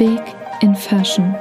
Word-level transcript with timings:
Big 0.00 0.34
in 0.62 0.74
Fashion. 0.74 1.36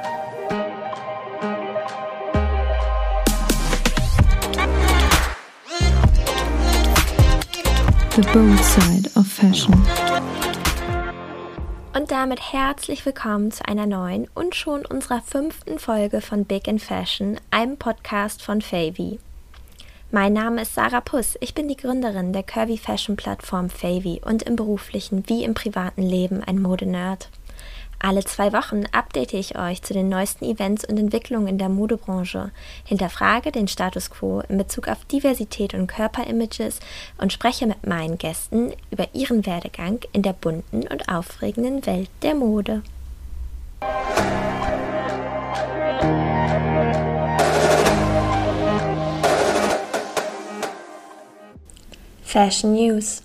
The 8.17 8.21
Bold 8.33 8.59
Side 8.59 9.11
of 9.15 9.25
Fashion. 9.27 9.73
Und 11.95 12.11
damit 12.11 12.51
herzlich 12.51 13.05
willkommen 13.05 13.49
zu 13.53 13.65
einer 13.65 13.85
neuen 13.85 14.27
und 14.35 14.55
schon 14.55 14.85
unserer 14.85 15.21
fünften 15.21 15.79
Folge 15.79 16.19
von 16.19 16.43
Big 16.43 16.67
in 16.67 16.79
Fashion, 16.79 17.39
einem 17.51 17.77
Podcast 17.77 18.41
von 18.41 18.61
Favy. 18.61 19.19
Mein 20.11 20.33
Name 20.33 20.63
ist 20.63 20.75
Sarah 20.75 20.99
Puss. 20.99 21.37
Ich 21.39 21.53
bin 21.53 21.69
die 21.69 21.77
Gründerin 21.77 22.33
der 22.33 22.43
Curvy 22.43 22.77
Fashion 22.77 23.15
Plattform 23.15 23.69
Favy 23.69 24.19
und 24.25 24.43
im 24.43 24.57
beruflichen 24.57 25.23
wie 25.27 25.45
im 25.45 25.53
privaten 25.53 26.01
Leben 26.01 26.43
ein 26.43 26.61
Modenerd. 26.61 27.29
Alle 28.01 28.23
zwei 28.23 28.53
Wochen 28.53 28.85
update 28.93 29.33
ich 29.33 29.57
euch 29.57 29.81
zu 29.81 29.93
den 29.93 30.07
neuesten 30.07 30.45
Events 30.45 30.85
und 30.85 30.97
Entwicklungen 30.97 31.47
in 31.47 31.57
der 31.57 31.67
Modebranche, 31.67 32.51
hinterfrage 32.85 33.51
den 33.51 33.67
Status 33.67 34.09
quo 34.09 34.41
in 34.47 34.57
Bezug 34.57 34.87
auf 34.87 35.03
Diversität 35.03 35.73
und 35.73 35.87
Körperimages 35.87 36.79
und 37.17 37.33
spreche 37.33 37.67
mit 37.67 37.85
meinen 37.85 38.17
Gästen 38.17 38.71
über 38.89 39.05
ihren 39.13 39.45
Werdegang 39.45 39.99
in 40.13 40.21
der 40.21 40.31
bunten 40.31 40.87
und 40.87 41.09
aufregenden 41.09 41.85
Welt 41.85 42.09
der 42.21 42.35
Mode. 42.35 42.83
Fashion 52.23 52.73
News 52.73 53.23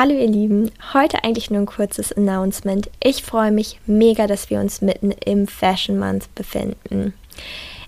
Hallo 0.00 0.14
ihr 0.14 0.28
Lieben, 0.28 0.70
heute 0.94 1.24
eigentlich 1.24 1.50
nur 1.50 1.58
ein 1.58 1.66
kurzes 1.66 2.12
Announcement. 2.12 2.88
Ich 3.02 3.24
freue 3.24 3.50
mich 3.50 3.80
mega, 3.84 4.28
dass 4.28 4.48
wir 4.48 4.60
uns 4.60 4.80
mitten 4.80 5.10
im 5.10 5.48
Fashion 5.48 5.98
Month 5.98 6.32
befinden. 6.36 7.14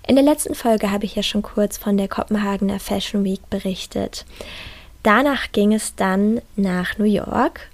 In 0.05 0.15
der 0.15 0.25
letzten 0.25 0.53
Folge 0.53 0.91
habe 0.91 1.05
ich 1.05 1.15
ja 1.15 1.23
schon 1.23 1.41
kurz 1.41 1.77
von 1.77 1.95
der 1.95 2.09
Kopenhagener 2.09 2.81
Fashion 2.81 3.23
Week 3.23 3.39
berichtet. 3.49 4.25
Danach 5.03 5.53
ging 5.53 5.71
es 5.71 5.95
dann 5.95 6.41
nach 6.57 6.97
New 6.97 7.05
York. 7.05 7.69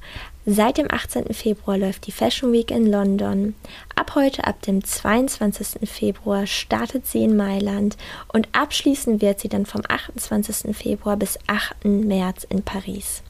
Seit 0.45 0.77
dem 0.77 0.91
18. 0.91 1.33
Februar 1.33 1.79
läuft 1.79 2.05
die 2.05 2.11
Fashion 2.11 2.53
Week 2.53 2.69
in 2.69 2.85
London. 2.85 3.55
Ab 3.95 4.13
heute, 4.13 4.43
ab 4.43 4.61
dem 4.61 4.83
22. 4.83 5.89
Februar, 5.89 6.45
startet 6.45 7.07
sie 7.07 7.23
in 7.23 7.35
Mailand 7.35 7.97
und 8.31 8.49
abschließen 8.51 9.19
wird 9.19 9.39
sie 9.39 9.49
dann 9.49 9.65
vom 9.65 9.81
28. 9.87 10.77
Februar 10.77 11.17
bis 11.17 11.39
8. 11.47 11.85
März 11.85 12.43
in 12.47 12.61
Paris. 12.61 13.23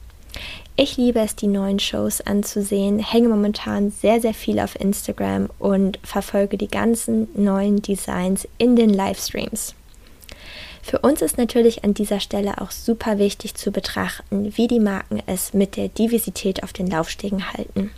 Ich 0.76 0.96
liebe 0.96 1.18
es, 1.18 1.34
die 1.34 1.48
neuen 1.48 1.80
Shows 1.80 2.20
anzusehen, 2.20 3.00
hänge 3.00 3.28
momentan 3.28 3.90
sehr, 3.90 4.20
sehr 4.20 4.34
viel 4.34 4.60
auf 4.60 4.78
Instagram 4.80 5.50
und 5.58 5.98
verfolge 6.04 6.56
die 6.56 6.68
ganzen 6.68 7.26
neuen 7.34 7.82
Designs 7.82 8.46
in 8.58 8.76
den 8.76 8.90
Livestreams. 8.90 9.74
Für 10.82 11.00
uns 11.00 11.20
ist 11.20 11.36
natürlich 11.36 11.84
an 11.84 11.94
dieser 11.94 12.20
Stelle 12.20 12.60
auch 12.62 12.70
super 12.70 13.18
wichtig 13.18 13.54
zu 13.54 13.72
betrachten, 13.72 14.56
wie 14.56 14.68
die 14.68 14.80
Marken 14.80 15.20
es 15.26 15.52
mit 15.52 15.76
der 15.76 15.88
Diversität 15.88 16.62
auf 16.62 16.72
den 16.72 16.86
Laufstegen 16.86 17.52
halten. 17.52 17.90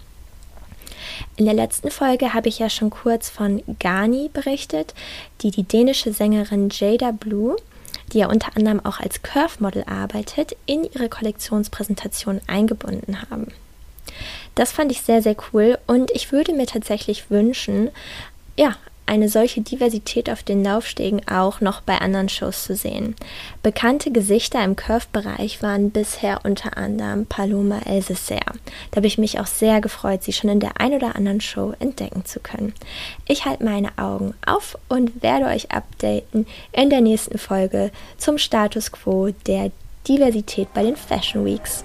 In 1.36 1.44
der 1.44 1.54
letzten 1.54 1.90
Folge 1.90 2.34
habe 2.34 2.48
ich 2.48 2.58
ja 2.58 2.70
schon 2.70 2.90
kurz 2.90 3.28
von 3.28 3.62
Gani 3.78 4.30
berichtet, 4.32 4.94
die 5.42 5.50
die 5.50 5.62
dänische 5.62 6.12
Sängerin 6.12 6.68
Jada 6.70 7.12
Blue 7.12 7.56
die 8.12 8.18
ja 8.18 8.28
unter 8.28 8.56
anderem 8.56 8.84
auch 8.84 9.00
als 9.00 9.22
Curve-Model 9.22 9.84
arbeitet, 9.84 10.56
in 10.66 10.84
ihre 10.84 11.08
Kollektionspräsentation 11.08 12.40
eingebunden 12.46 13.22
haben. 13.30 13.48
Das 14.54 14.72
fand 14.72 14.92
ich 14.92 15.02
sehr, 15.02 15.22
sehr 15.22 15.36
cool 15.52 15.78
und 15.86 16.10
ich 16.10 16.32
würde 16.32 16.52
mir 16.52 16.66
tatsächlich 16.66 17.30
wünschen, 17.30 17.90
ja, 18.56 18.76
eine 19.10 19.28
solche 19.28 19.60
Diversität 19.60 20.30
auf 20.30 20.44
den 20.44 20.62
Laufstegen 20.62 21.20
auch 21.28 21.60
noch 21.60 21.80
bei 21.80 21.98
anderen 21.98 22.28
Shows 22.28 22.62
zu 22.62 22.76
sehen. 22.76 23.16
Bekannte 23.60 24.12
Gesichter 24.12 24.64
im 24.64 24.76
Curve-Bereich 24.76 25.64
waren 25.64 25.90
bisher 25.90 26.40
unter 26.44 26.76
anderem 26.76 27.26
Paloma 27.26 27.80
Elseser. 27.86 28.38
Da 28.90 28.96
habe 28.96 29.08
ich 29.08 29.18
mich 29.18 29.40
auch 29.40 29.48
sehr 29.48 29.80
gefreut, 29.80 30.22
sie 30.22 30.32
schon 30.32 30.50
in 30.50 30.60
der 30.60 30.80
ein 30.80 30.92
oder 30.92 31.16
anderen 31.16 31.40
Show 31.40 31.74
entdecken 31.80 32.24
zu 32.24 32.38
können. 32.38 32.72
Ich 33.26 33.46
halte 33.46 33.64
meine 33.64 33.98
Augen 33.98 34.34
auf 34.46 34.78
und 34.88 35.24
werde 35.24 35.46
euch 35.46 35.72
updaten 35.72 36.46
in 36.70 36.88
der 36.88 37.00
nächsten 37.00 37.36
Folge 37.36 37.90
zum 38.16 38.38
Status 38.38 38.92
quo 38.92 39.30
der 39.48 39.72
Diversität 40.06 40.72
bei 40.72 40.84
den 40.84 40.94
Fashion 40.94 41.44
Weeks. 41.44 41.82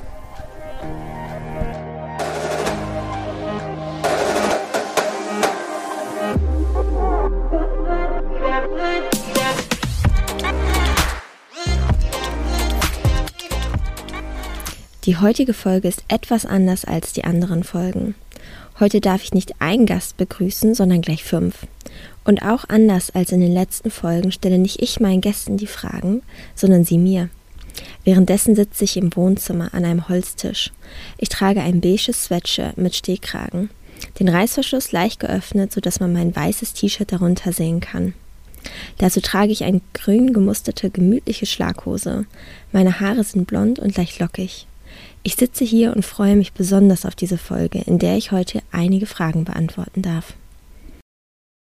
Die 15.05 15.17
heutige 15.17 15.53
Folge 15.53 15.87
ist 15.87 16.03
etwas 16.07 16.47
anders 16.47 16.83
als 16.83 17.13
die 17.13 17.25
anderen 17.25 17.63
Folgen. 17.63 18.15
Heute 18.79 19.01
darf 19.01 19.23
ich 19.23 19.35
nicht 19.35 19.61
einen 19.61 19.85
Gast 19.85 20.17
begrüßen, 20.17 20.73
sondern 20.73 21.01
gleich 21.01 21.23
fünf. 21.23 21.67
Und 22.23 22.41
auch 22.41 22.65
anders 22.69 23.11
als 23.11 23.31
in 23.31 23.39
den 23.39 23.53
letzten 23.53 23.91
Folgen 23.91 24.31
stelle 24.31 24.57
nicht 24.57 24.81
ich 24.81 24.99
meinen 24.99 25.21
Gästen 25.21 25.57
die 25.57 25.67
Fragen, 25.67 26.23
sondern 26.55 26.85
sie 26.85 26.97
mir. 26.97 27.29
Währenddessen 28.03 28.55
sitze 28.55 28.83
ich 28.83 28.97
im 28.97 29.15
Wohnzimmer 29.15 29.75
an 29.75 29.85
einem 29.85 30.09
Holztisch. 30.09 30.71
Ich 31.19 31.29
trage 31.29 31.61
ein 31.61 31.81
beiges 31.81 32.23
Sweatshirt 32.23 32.79
mit 32.79 32.95
Stehkragen, 32.95 33.69
den 34.19 34.27
Reißverschluss 34.27 34.91
leicht 34.91 35.19
geöffnet, 35.19 35.71
sodass 35.71 35.99
man 35.99 36.13
mein 36.13 36.35
weißes 36.35 36.73
T-Shirt 36.73 37.11
darunter 37.11 37.53
sehen 37.53 37.79
kann. 37.79 38.15
Dazu 38.97 39.21
trage 39.21 39.51
ich 39.51 39.65
eine 39.65 39.81
grün 39.93 40.33
gemusterte, 40.33 40.89
gemütliche 40.89 41.45
Schlaghose. 41.45 42.25
Meine 42.71 42.99
Haare 42.99 43.23
sind 43.23 43.45
blond 43.45 43.77
und 43.77 43.95
leicht 43.97 44.19
lockig. 44.19 44.65
Ich 45.25 45.37
sitze 45.37 45.65
hier 45.65 45.95
und 45.95 46.05
freue 46.05 46.35
mich 46.35 46.53
besonders 46.53 47.03
auf 47.03 47.15
diese 47.15 47.39
Folge, 47.39 47.81
in 47.81 47.97
der 47.97 48.15
ich 48.15 48.31
heute 48.31 48.61
einige 48.71 49.07
Fragen 49.07 49.43
beantworten 49.43 50.03
darf. 50.03 50.35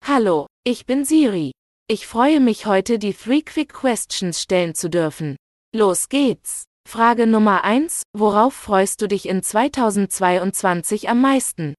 Hallo, 0.07 0.47
ich 0.63 0.87
bin 0.87 1.05
Siri. 1.05 1.51
Ich 1.89 2.07
freue 2.07 2.39
mich 2.39 2.67
heute, 2.67 3.01
die 3.01 3.13
Three 3.13 3.43
Quick 3.43 3.73
Questions 3.73 4.41
stellen 4.41 4.77
zu 4.77 4.89
dürfen. 4.89 5.35
Los 5.75 6.09
geht's. 6.09 6.63
Frage 6.89 7.27
Nummer 7.27 7.65
1. 7.65 8.05
Worauf 8.17 8.55
freust 8.55 9.03
du 9.03 9.09
dich 9.09 9.29
in 9.29 9.43
2022 9.43 11.09
am 11.09 11.21
meisten? 11.21 11.75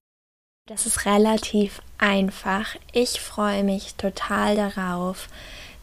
Das 0.68 0.84
ist 0.84 1.06
relativ 1.06 1.80
einfach. 1.96 2.76
Ich 2.92 3.18
freue 3.22 3.64
mich 3.64 3.94
total 3.94 4.56
darauf, 4.56 5.30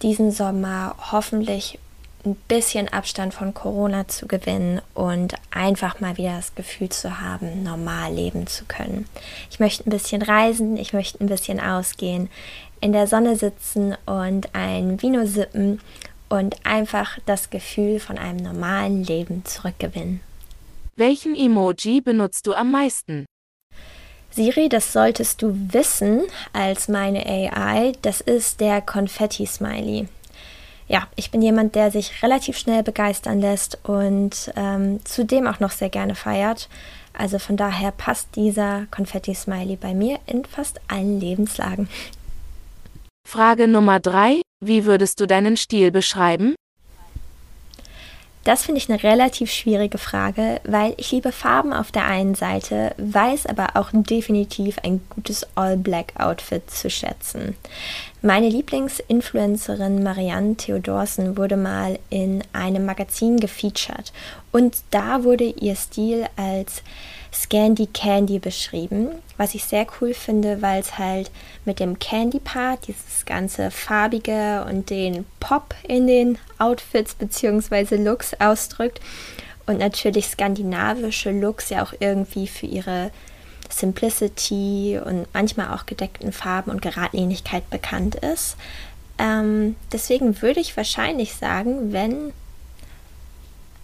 diesen 0.04 0.32
Sommer 0.32 0.96
hoffentlich 1.12 1.80
ein 2.26 2.36
bisschen 2.48 2.90
Abstand 2.90 3.34
von 3.34 3.54
Corona 3.54 4.08
zu 4.08 4.28
gewinnen 4.28 4.82
und 4.94 5.36
einfach 5.52 6.00
mal 6.00 6.18
wieder 6.18 6.36
das 6.36 6.54
Gefühl 6.56 6.90
zu 6.90 7.22
haben, 7.22 7.64
normal 7.64 8.14
leben 8.14 8.46
zu 8.48 8.66
können. 8.66 9.06
Ich 9.50 9.60
möchte 9.60 9.88
ein 9.88 9.92
bisschen 9.92 10.22
reisen, 10.22 10.78
ich 10.78 10.94
möchte 10.94 11.24
ein 11.24 11.28
bisschen 11.28 11.60
ausgehen, 11.60 12.30
in 12.82 12.92
der 12.92 13.08
Sonne 13.08 13.36
sitzen 13.36 13.96
und 14.06 14.54
ein 14.54 15.02
Vino 15.02 15.26
sippen 15.26 15.80
und 16.30 16.66
einfach 16.66 17.18
das 17.26 17.50
Gefühl 17.50 18.00
von 18.00 18.18
einem 18.18 18.38
normalen 18.38 19.04
Leben 19.04 19.46
zurückgewinnen. 19.46 20.22
Welchen 20.96 21.36
Emoji 21.36 22.02
benutzt 22.02 22.46
du 22.46 22.54
am 22.54 22.72
meisten? 22.72 23.26
Siri, 24.32 24.70
das 24.70 24.94
solltest 24.94 25.42
du 25.42 25.56
wissen 25.72 26.22
als 26.54 26.88
meine 26.88 27.26
AI, 27.26 27.94
das 28.02 28.22
ist 28.22 28.62
der 28.62 28.82
Konfetti-Smiley 28.82 30.08
ja, 30.90 31.08
ich 31.16 31.30
bin 31.30 31.42
jemand, 31.42 31.76
der 31.76 31.92
sich 31.92 32.24
relativ 32.24 32.58
schnell 32.58 32.82
begeistern 32.82 33.40
lässt 33.40 33.78
und 33.84 34.52
ähm, 34.56 35.00
zudem 35.06 35.46
auch 35.48 35.60
noch 35.60 35.72
sehr 35.72 35.90
gerne 35.90 36.16
feiert. 36.16 36.68
Also 37.14 37.38
von 37.38 37.58
daher 37.58 37.92
passt 37.92 38.36
dieser 38.36 38.88
Konfetti-Smiley 38.90 39.76
bei 39.76 39.94
mir 39.94 40.20
in 40.26 40.46
fast 40.46 40.82
allen 40.88 41.20
Lebenslagen. 41.20 41.88
Frage 43.28 43.68
Nummer 43.68 44.00
drei: 44.00 44.42
Wie 44.66 44.86
würdest 44.86 45.20
du 45.20 45.28
deinen 45.28 45.58
Stil 45.58 45.92
beschreiben? 45.92 46.56
Das 48.46 48.64
finde 48.64 48.80
ich 48.80 48.90
eine 48.90 49.04
relativ 49.04 49.52
schwierige 49.52 49.98
Frage, 49.98 50.62
weil 50.64 50.94
ich 50.98 51.12
liebe 51.12 51.32
Farben 51.32 51.74
auf 51.74 51.92
der 51.92 52.06
einen 52.06 52.36
Seite, 52.36 52.96
weiß 52.98 53.46
aber 53.48 53.76
auch 53.76 53.90
definitiv 53.92 54.78
ein 54.84 55.02
gutes 55.10 55.46
All-Black-Outfit 55.56 56.72
zu 56.72 56.90
schätzen. 56.90 57.58
Meine 58.22 58.48
Lieblingsinfluencerin 58.50 60.04
Marianne 60.04 60.56
Theodorsen 60.56 61.38
wurde 61.38 61.58
mal 61.58 62.00
in 62.10 62.42
einem 62.54 62.86
Magazin 62.86 63.40
gefeatured 63.40 64.14
und 64.52 64.78
da 64.92 65.24
wurde 65.24 65.46
ihr 65.46 65.76
Stil 65.76 66.26
als 66.38 66.82
Scandy 67.32 67.88
Candy 67.88 68.40
beschrieben, 68.40 69.10
was 69.38 69.54
ich 69.54 69.64
sehr 69.64 69.86
cool 70.00 70.14
finde, 70.14 70.62
weil 70.62 70.82
es 70.82 70.98
halt 70.98 71.30
mit 71.64 71.80
dem 71.80 72.00
Candy 72.00 72.40
Part, 72.40 72.88
dieses 72.88 73.26
ganze 73.26 73.72
farbige 73.72 74.66
und 74.68 74.90
den 74.90 75.26
Pop 75.40 75.76
in 75.84 76.08
den 76.08 76.38
Outfits 76.58 77.14
bzw. 77.14 77.98
Looks 77.98 78.34
ausdrückt 78.40 79.00
und 79.68 79.78
natürlich 79.78 80.28
skandinavische 80.28 81.32
Looks 81.32 81.70
ja 81.70 81.84
auch 81.84 81.94
irgendwie 82.00 82.48
für 82.48 82.66
ihre 82.66 83.12
Simplicity 83.70 85.00
und 85.04 85.28
manchmal 85.34 85.76
auch 85.76 85.86
gedeckten 85.86 86.32
Farben 86.32 86.72
und 86.72 86.82
Geradlinigkeit 86.82 87.70
bekannt 87.70 88.16
ist. 88.16 88.58
Ähm, 89.20 89.76
deswegen 89.92 90.42
würde 90.42 90.60
ich 90.60 90.76
wahrscheinlich 90.76 91.36
sagen, 91.36 91.94
wenn 91.94 92.34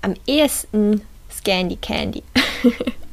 am 0.01 0.15
ehesten 0.25 1.01
Scandy 1.31 1.75
Candy. 1.75 2.23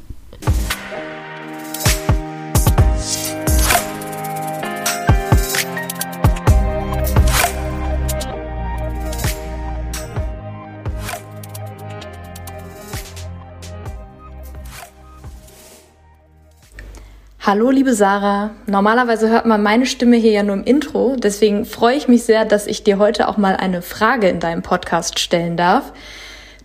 Hallo, 17.45 17.73
liebe 17.73 17.93
Sarah. 17.93 18.51
Normalerweise 18.69 19.29
hört 19.29 19.47
man 19.47 19.65
meine 19.65 19.85
Stimme 19.85 20.17
hier 20.17 20.31
ja 20.31 20.43
nur 20.45 20.55
im 20.55 20.63
Intro. 20.63 21.17
Deswegen 21.17 21.65
freue 21.65 21.97
ich 21.97 22.07
mich 22.07 22.23
sehr, 22.23 22.45
dass 22.45 22.69
ich 22.69 22.85
dir 22.85 22.99
heute 22.99 23.27
auch 23.27 23.37
mal 23.37 23.57
eine 23.57 23.83
Frage 23.83 24.29
in 24.29 24.39
deinem 24.39 24.63
Podcast 24.63 25.19
stellen 25.19 25.57
darf. 25.57 25.93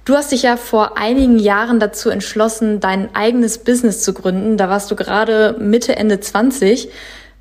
Du 0.05 0.13
hast 0.13 0.31
dich 0.31 0.43
ja 0.43 0.55
vor 0.55 0.95
einigen 0.95 1.39
Jahren 1.39 1.79
dazu 1.79 2.11
entschlossen, 2.11 2.79
dein 2.79 3.15
eigenes 3.15 3.57
Business 3.57 4.03
zu 4.03 4.13
gründen. 4.13 4.55
Da 4.55 4.69
warst 4.69 4.91
du 4.91 4.95
gerade 4.95 5.55
Mitte, 5.57 5.95
Ende 5.95 6.19
20 6.19 6.89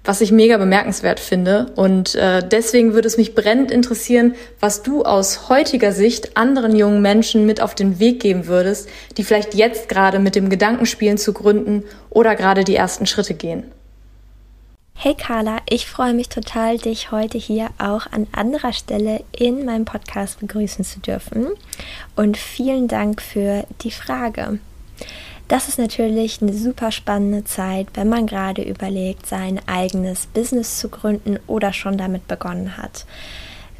was 0.06 0.20
ich 0.20 0.32
mega 0.32 0.56
bemerkenswert 0.56 1.20
finde. 1.20 1.66
Und 1.76 2.14
äh, 2.14 2.46
deswegen 2.46 2.94
würde 2.94 3.08
es 3.08 3.18
mich 3.18 3.34
brennend 3.34 3.70
interessieren, 3.70 4.34
was 4.60 4.82
du 4.82 5.02
aus 5.02 5.48
heutiger 5.48 5.92
Sicht 5.92 6.36
anderen 6.36 6.74
jungen 6.74 7.02
Menschen 7.02 7.44
mit 7.44 7.60
auf 7.60 7.74
den 7.74 7.98
Weg 7.98 8.20
geben 8.20 8.46
würdest, 8.46 8.88
die 9.16 9.24
vielleicht 9.24 9.54
jetzt 9.54 9.88
gerade 9.88 10.18
mit 10.18 10.34
dem 10.34 10.48
Gedanken 10.48 10.86
spielen 10.86 11.18
zu 11.18 11.32
gründen 11.32 11.82
oder 12.10 12.36
gerade 12.36 12.64
die 12.64 12.76
ersten 12.76 13.06
Schritte 13.06 13.34
gehen. 13.34 13.64
Hey 14.98 15.14
Carla, 15.14 15.58
ich 15.68 15.86
freue 15.86 16.14
mich 16.14 16.30
total, 16.30 16.78
dich 16.78 17.10
heute 17.10 17.36
hier 17.36 17.68
auch 17.76 18.06
an 18.10 18.26
anderer 18.32 18.72
Stelle 18.72 19.22
in 19.30 19.66
meinem 19.66 19.84
Podcast 19.84 20.40
begrüßen 20.40 20.86
zu 20.86 21.00
dürfen. 21.00 21.48
Und 22.16 22.38
vielen 22.38 22.88
Dank 22.88 23.20
für 23.20 23.66
die 23.82 23.90
Frage. 23.90 24.58
Das 25.48 25.68
ist 25.68 25.78
natürlich 25.78 26.42
eine 26.42 26.52
super 26.52 26.90
spannende 26.90 27.44
Zeit, 27.44 27.86
wenn 27.94 28.08
man 28.08 28.26
gerade 28.26 28.62
überlegt, 28.62 29.26
sein 29.26 29.60
eigenes 29.66 30.26
Business 30.26 30.78
zu 30.78 30.88
gründen 30.88 31.38
oder 31.46 31.72
schon 31.72 31.96
damit 31.96 32.26
begonnen 32.26 32.76
hat. 32.76 33.06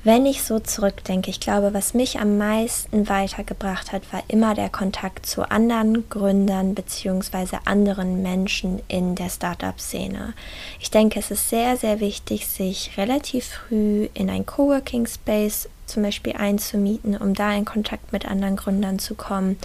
Wenn 0.05 0.25
ich 0.25 0.45
so 0.45 0.61
zurückdenke, 0.61 1.31
ich 1.31 1.41
glaube, 1.41 1.75
was 1.75 1.93
mich 1.93 2.21
am 2.21 2.39
meisten 2.39 3.09
weitergebracht 3.09 3.91
hat, 3.91 4.03
war 4.13 4.23
immer 4.29 4.55
der 4.55 4.69
Kontakt 4.69 5.27
zu 5.27 5.51
anderen 5.51 6.09
Gründern 6.09 6.77
bzw. 6.77 7.57
anderen 7.65 8.23
Menschen 8.23 8.81
in 8.87 9.17
der 9.17 9.29
Startup-Szene. 9.29 10.35
Ich 10.79 10.93
denke, 10.93 11.19
es 11.19 11.33
ist 11.33 11.51
sehr, 11.51 11.77
sehr 11.77 11.99
wichtig, 11.99 12.47
sich 12.47 12.93
relativ 12.97 13.47
früh 13.47 14.09
in 14.15 14.31
ein 14.31 14.47
Coworking 14.47 15.09
Space 15.09 15.69
zum 15.87 16.05
Beispiel 16.05 16.35
einzumieten, 16.35 17.17
um 17.17 17.35
da 17.35 17.53
in 17.53 17.65
Kontakt 17.65 18.13
mit 18.13 18.27
anderen 18.27 18.55
Gründern 18.55 19.01
zu 19.01 19.17
kommen 19.17 19.59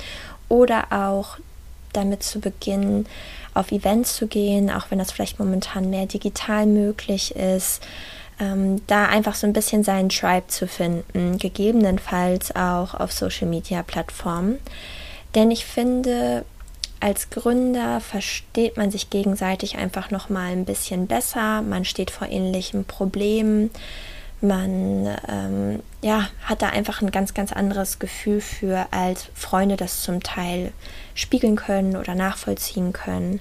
oder 0.49 0.91
auch 0.91 1.37
damit 1.93 2.23
zu 2.23 2.39
beginnen, 2.39 3.05
auf 3.53 3.71
Events 3.71 4.15
zu 4.15 4.27
gehen, 4.27 4.69
auch 4.69 4.85
wenn 4.89 4.99
das 4.99 5.11
vielleicht 5.11 5.39
momentan 5.39 5.89
mehr 5.89 6.05
digital 6.05 6.65
möglich 6.65 7.35
ist. 7.35 7.81
Ähm, 8.39 8.81
da 8.87 9.05
einfach 9.05 9.35
so 9.35 9.45
ein 9.45 9.53
bisschen 9.53 9.83
seinen 9.83 10.09
Tribe 10.09 10.47
zu 10.47 10.67
finden, 10.67 11.37
gegebenenfalls 11.37 12.55
auch 12.55 12.93
auf 12.93 13.11
Social-Media-Plattformen. 13.11 14.57
Denn 15.35 15.51
ich 15.51 15.65
finde, 15.65 16.43
als 16.99 17.29
Gründer 17.29 17.99
versteht 17.99 18.77
man 18.77 18.91
sich 18.91 19.09
gegenseitig 19.09 19.77
einfach 19.77 20.11
noch 20.11 20.29
mal 20.29 20.51
ein 20.51 20.65
bisschen 20.65 21.07
besser. 21.07 21.61
Man 21.61 21.83
steht 21.83 22.11
vor 22.11 22.27
ähnlichen 22.29 22.85
Problemen. 22.85 23.71
Man 24.41 25.07
ähm, 25.27 25.83
ja, 26.01 26.29
hat 26.43 26.63
da 26.63 26.69
einfach 26.69 27.01
ein 27.03 27.11
ganz, 27.11 27.35
ganz 27.35 27.53
anderes 27.53 27.99
Gefühl 27.99 28.41
für, 28.41 28.87
als 28.89 29.27
Freunde 29.35 29.77
das 29.77 30.01
zum 30.01 30.23
Teil 30.23 30.71
spiegeln 31.13 31.55
können 31.55 31.95
oder 31.95 32.15
nachvollziehen 32.15 32.91
können. 32.91 33.39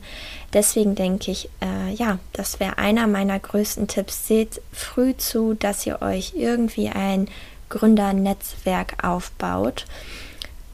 Deswegen 0.53 0.95
denke 0.95 1.31
ich, 1.31 1.49
äh, 1.63 1.91
ja, 1.95 2.19
das 2.35 2.61
wäre 2.61 2.77
einer 2.77 3.07
meiner 3.07 3.39
größten 3.39 3.89
Tipps. 3.89 4.27
Seht 4.27 4.61
früh 4.73 5.17
zu, 5.17 5.55
dass 5.55 5.87
ihr 5.87 6.03
euch 6.03 6.35
irgendwie 6.37 6.91
ein 6.91 7.29
Gründernetzwerk 7.71 9.03
aufbaut. 9.03 9.87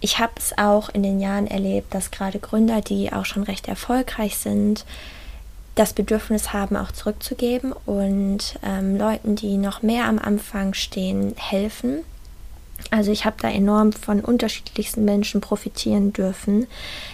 Ich 0.00 0.19
habe 0.19 0.32
es 0.38 0.58
auch 0.58 0.88
in 0.88 1.05
den 1.05 1.20
Jahren 1.20 1.46
erlebt, 1.46 1.94
dass 1.94 2.11
gerade 2.11 2.40
Gründer, 2.40 2.81
die 2.81 3.12
auch 3.12 3.25
schon 3.25 3.44
recht 3.44 3.69
erfolgreich 3.69 4.37
sind, 4.37 4.84
das 5.76 5.93
Bedürfnis 5.93 6.52
haben, 6.52 6.75
auch 6.76 6.90
zurückzugeben 6.90 7.73
und 7.84 8.58
ähm, 8.64 8.96
Leuten, 8.96 9.37
die 9.37 9.58
noch 9.58 9.82
mehr 9.82 10.06
am 10.06 10.19
Anfang 10.19 10.75
stehen, 10.75 11.34
helfen. 11.37 11.99
Also 12.90 13.11
ich 13.11 13.25
habe 13.25 13.37
da 13.40 13.49
enorm 13.49 13.93
von 13.93 14.20
unterschiedlichsten 14.20 15.05
Menschen 15.05 15.40
profitieren 15.40 16.12
dürfen. 16.12 16.67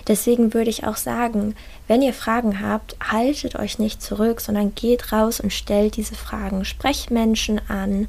Deswegen 0.06 0.55
würde 0.55 0.70
ich 0.70 0.87
auch 0.87 0.97
sagen, 0.97 1.55
wenn 1.88 2.03
ihr 2.03 2.12
Fragen 2.12 2.61
habt, 2.61 2.97
haltet 3.03 3.56
euch 3.56 3.79
nicht 3.79 4.03
zurück, 4.03 4.41
sondern 4.41 4.75
geht 4.75 5.12
raus 5.12 5.41
und 5.41 5.53
stellt 5.53 5.97
diese 5.97 6.15
Fragen. 6.15 6.65
Sprecht 6.65 7.11
Menschen 7.11 7.61
an, 7.69 8.08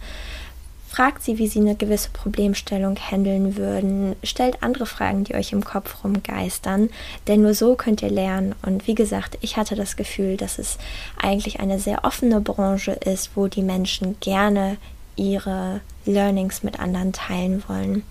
fragt 0.93 1.23
sie, 1.23 1.39
wie 1.39 1.47
sie 1.47 1.59
eine 1.59 1.75
gewisse 1.75 2.09
Problemstellung 2.11 2.95
handeln 2.97 3.57
würden. 3.57 4.15
Stellt 4.21 4.61
andere 4.61 4.85
Fragen, 4.85 5.23
die 5.23 5.33
euch 5.33 5.51
im 5.51 5.65
Kopf 5.65 6.03
rumgeistern, 6.03 6.91
denn 7.27 7.41
nur 7.41 7.55
so 7.55 7.75
könnt 7.75 8.03
ihr 8.03 8.11
lernen. 8.11 8.53
Und 8.61 8.85
wie 8.85 8.93
gesagt, 8.93 9.39
ich 9.41 9.57
hatte 9.57 9.73
das 9.73 9.95
Gefühl, 9.95 10.37
dass 10.37 10.59
es 10.59 10.77
eigentlich 11.19 11.59
eine 11.59 11.79
sehr 11.79 12.05
offene 12.05 12.41
Branche 12.41 12.91
ist, 12.91 13.31
wo 13.33 13.47
die 13.47 13.63
Menschen 13.63 14.17
gerne 14.19 14.77
ihre 15.15 15.81
Learnings 16.05 16.61
mit 16.61 16.79
anderen 16.79 17.11
teilen 17.11 17.63
wollen. 17.67 18.03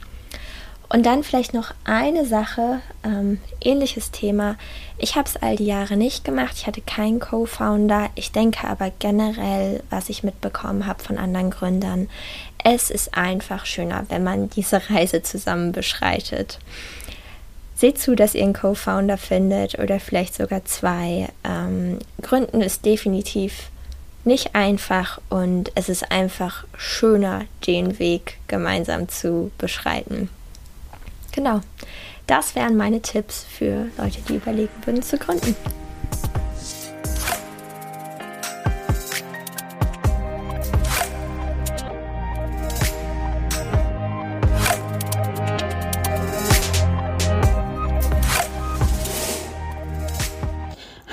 Und 0.93 1.07
dann 1.07 1.23
vielleicht 1.23 1.55
noch 1.55 1.73
eine 1.85 2.27
Sache, 2.27 2.81
ähm, 3.03 3.39
ähnliches 3.63 4.11
Thema. 4.11 4.57
Ich 4.99 5.17
habe 5.17 5.27
es 5.27 5.39
all 5.39 5.57
die 5.57 5.65
Jahre 5.65 5.97
nicht 5.97 6.23
gemacht. 6.23 6.53
Ich 6.57 6.67
hatte 6.67 6.83
keinen 6.83 7.19
Co-Founder. 7.19 8.11
Ich 8.15 8.31
denke 8.31 8.69
aber 8.69 8.91
generell, 8.99 9.83
was 9.89 10.11
ich 10.11 10.23
mitbekommen 10.23 10.87
habe 10.87 11.03
von 11.03 11.17
anderen 11.17 11.49
Gründern, 11.49 12.11
es 12.65 12.91
ist 12.91 13.15
einfach 13.15 13.67
schöner, 13.67 14.07
wenn 14.09 14.25
man 14.25 14.51
diese 14.51 14.91
Reise 14.91 15.23
zusammen 15.23 15.73
beschreitet. 15.73 16.59
Seht 17.75 17.99
zu, 17.99 18.15
dass 18.15 18.35
ihr 18.35 18.45
einen 18.45 18.53
Co-Founder 18.53 19.19
findet 19.19 19.79
oder 19.79 19.99
vielleicht 19.99 20.35
sogar 20.35 20.65
zwei. 20.65 21.29
Ähm, 21.45 21.99
Gründen 22.21 22.61
ist 22.61 22.85
definitiv 22.85 23.71
nicht 24.25 24.55
einfach 24.55 25.21
und 25.31 25.73
es 25.75 25.89
ist 25.89 26.13
einfach 26.13 26.65
schöner, 26.77 27.45
den 27.67 27.99
Weg 27.99 28.39
gemeinsam 28.47 29.09
zu 29.09 29.51
beschreiten. 29.59 30.29
Genau, 31.33 31.61
das 32.27 32.55
wären 32.55 32.77
meine 32.77 33.03
Tipps 33.03 33.45
für 33.51 33.87
Leute, 33.99 34.21
die 34.29 34.37
überlegen 34.37 34.71
würden 34.85 35.03
zu 35.03 35.19
gründen. 35.19 35.57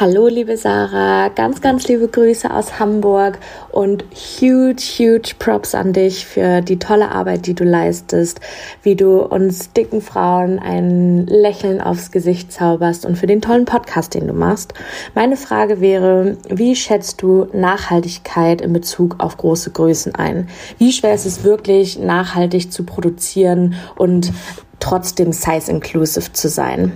Hallo, 0.01 0.29
liebe 0.29 0.56
Sarah, 0.56 1.27
ganz, 1.27 1.60
ganz 1.60 1.89
liebe 1.89 2.08
Grüße 2.08 2.50
aus 2.50 2.79
Hamburg 2.79 3.38
und 3.74 4.06
huge, 4.39 4.82
huge 4.82 5.34
Props 5.38 5.75
an 5.75 5.91
dich 5.91 6.25
für 6.25 6.62
die 6.62 6.79
tolle 6.79 7.12
Arbeit, 7.12 7.48
die 7.48 7.53
du 7.53 7.65
leistest, 7.65 8.39
wie 8.82 8.96
du 8.96 9.20
uns 9.20 9.74
dicken 9.74 10.00
Frauen 10.00 10.58
ein 10.58 11.27
Lächeln 11.27 11.82
aufs 11.82 12.12
Gesicht 12.12 12.53
zauberst 12.53 13.06
und 13.06 13.18
für 13.18 13.27
den 13.27 13.41
tollen 13.41 13.65
Podcast, 13.65 14.13
den 14.13 14.27
du 14.27 14.34
machst. 14.34 14.74
Meine 15.15 15.36
Frage 15.36 15.82
wäre, 15.82 16.38
wie 16.48 16.77
schätzt 16.77 17.22
du 17.22 17.48
Nachhaltigkeit 17.51 18.62
in 18.62 18.72
Bezug 18.72 19.18
auf 19.18 19.36
große 19.36 19.72
Größen 19.72 20.15
ein? 20.15 20.48
Wie 20.77 20.94
schwer 20.94 21.13
ist 21.13 21.25
es 21.25 21.44
wirklich, 21.44 22.00
nachhaltig 22.00 22.72
zu 22.72 22.86
produzieren 22.86 23.75
und 23.98 24.32
trotzdem 24.79 25.34
size-inclusive 25.34 26.32
zu 26.32 26.48
sein? 26.48 26.94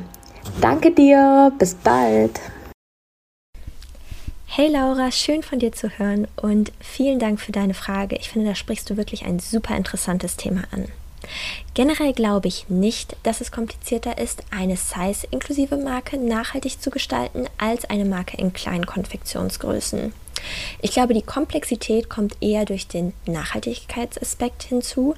Danke 0.62 0.92
dir, 0.92 1.52
bis 1.60 1.76
bald. 1.76 2.40
Hey 4.56 4.68
Laura, 4.68 5.10
schön 5.10 5.42
von 5.42 5.58
dir 5.58 5.72
zu 5.72 5.90
hören 5.98 6.28
und 6.36 6.72
vielen 6.80 7.18
Dank 7.18 7.42
für 7.42 7.52
deine 7.52 7.74
Frage. 7.74 8.18
Ich 8.18 8.30
finde, 8.30 8.50
da 8.50 8.54
sprichst 8.54 8.88
du 8.88 8.98
wirklich 8.98 9.26
ein 9.26 9.40
super 9.40 9.76
interessantes 9.76 10.38
Thema 10.38 10.62
an. 10.70 10.90
Generell 11.74 12.14
glaube 12.14 12.50
ich 12.50 12.70
nicht, 12.70 13.16
dass 13.24 13.42
es 13.42 13.52
komplizierter 13.52 14.20
ist, 14.20 14.44
eine 14.52 14.78
Size-inklusive 14.78 15.78
Marke 15.78 16.20
nachhaltig 16.20 16.80
zu 16.80 16.92
gestalten 16.92 17.48
als 17.58 17.86
eine 17.86 18.06
Marke 18.06 18.38
in 18.38 18.54
kleinen 18.54 18.86
Konfektionsgrößen. 18.86 20.14
Ich 20.82 20.92
glaube, 20.92 21.14
die 21.14 21.22
Komplexität 21.22 22.10
kommt 22.10 22.38
eher 22.42 22.66
durch 22.66 22.88
den 22.88 23.14
Nachhaltigkeitsaspekt 23.26 24.64
hinzu, 24.64 25.16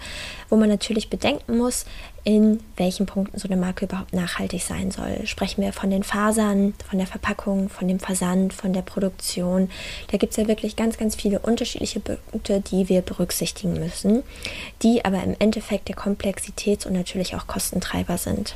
wo 0.50 0.56
man 0.56 0.70
natürlich 0.70 1.10
bedenken 1.10 1.58
muss, 1.58 1.86
in 2.26 2.60
welchen 2.76 3.06
Punkten 3.06 3.38
so 3.38 3.48
eine 3.48 3.56
Marke 3.56 3.86
überhaupt 3.86 4.14
nachhaltig 4.14 4.64
sein 4.64 4.90
soll. 4.90 5.26
Sprechen 5.26 5.62
wir 5.62 5.72
von 5.74 5.92
den 5.92 6.02
Fasern, 6.02 6.74
von 6.90 6.98
der 6.98 7.08
Verpackung, 7.08 7.70
von 7.70 7.88
dem 7.88 8.00
Versand, 8.00 8.52
von 8.52 8.74
der 8.74 8.82
Produktion. 8.82 9.70
Da 10.12 10.18
gibt 10.18 10.32
es 10.32 10.38
ja 10.38 10.48
wirklich 10.48 10.76
ganz, 10.76 10.98
ganz 10.98 11.16
viele 11.16 11.40
unterschiedliche 11.40 12.00
Punkte, 12.00 12.62
die 12.62 12.90
wir 12.90 13.02
berücksichtigen 13.02 13.74
müssen, 13.74 14.24
die 14.82 15.06
aber 15.06 15.24
im 15.24 15.36
Endeffekt 15.38 15.88
der 15.88 15.96
Komplexitäts- 15.96 16.88
und 16.88 16.94
natürlich 16.94 17.36
auch 17.36 17.46
Kostentreiber 17.46 18.18
sind. 18.18 18.56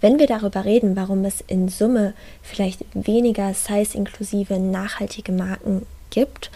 Wenn 0.00 0.18
wir 0.18 0.26
darüber 0.26 0.64
reden, 0.64 0.96
warum 0.96 1.24
es 1.24 1.42
in 1.46 1.68
Summe 1.68 2.14
vielleicht 2.42 2.84
weniger 2.94 3.54
size-inklusive 3.54 4.58
nachhaltige 4.58 5.32
Marken 5.32 5.86
gibt, 6.10 6.50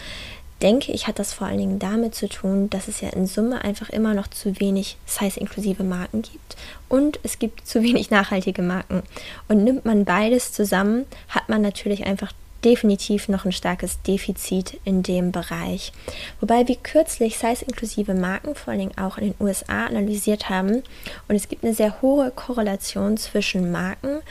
denke 0.61 0.91
ich, 0.91 1.07
hat 1.07 1.19
das 1.19 1.33
vor 1.33 1.47
allen 1.47 1.57
Dingen 1.57 1.79
damit 1.79 2.13
zu 2.15 2.29
tun, 2.29 2.69
dass 2.69 2.87
es 2.87 3.01
ja 3.01 3.09
in 3.09 3.25
Summe 3.25 3.63
einfach 3.63 3.89
immer 3.89 4.13
noch 4.13 4.27
zu 4.27 4.59
wenig 4.59 4.97
size-inklusive 5.05 5.83
Marken 5.83 6.21
gibt 6.21 6.55
und 6.87 7.19
es 7.23 7.39
gibt 7.39 7.67
zu 7.67 7.81
wenig 7.81 8.09
nachhaltige 8.11 8.61
Marken. 8.61 9.03
Und 9.47 9.63
nimmt 9.63 9.85
man 9.85 10.05
beides 10.05 10.53
zusammen, 10.53 11.05
hat 11.29 11.49
man 11.49 11.61
natürlich 11.61 12.05
einfach 12.05 12.31
definitiv 12.63 13.27
noch 13.27 13.45
ein 13.45 13.51
starkes 13.51 14.01
Defizit 14.01 14.79
in 14.85 15.03
dem 15.03 15.31
Bereich. 15.31 15.91
Wobei 16.39 16.67
wir 16.67 16.75
kürzlich 16.75 17.37
size-inklusive 17.37 18.13
Marken 18.13 18.55
vor 18.55 18.71
allen 18.71 18.79
Dingen 18.79 18.97
auch 18.97 19.17
in 19.17 19.31
den 19.31 19.35
USA 19.39 19.85
analysiert 19.85 20.49
haben 20.49 20.83
und 21.27 21.35
es 21.35 21.49
gibt 21.49 21.63
eine 21.63 21.73
sehr 21.73 22.01
hohe 22.01 22.31
Korrelation 22.31 23.17
zwischen 23.17 23.71
Marken, 23.71 24.21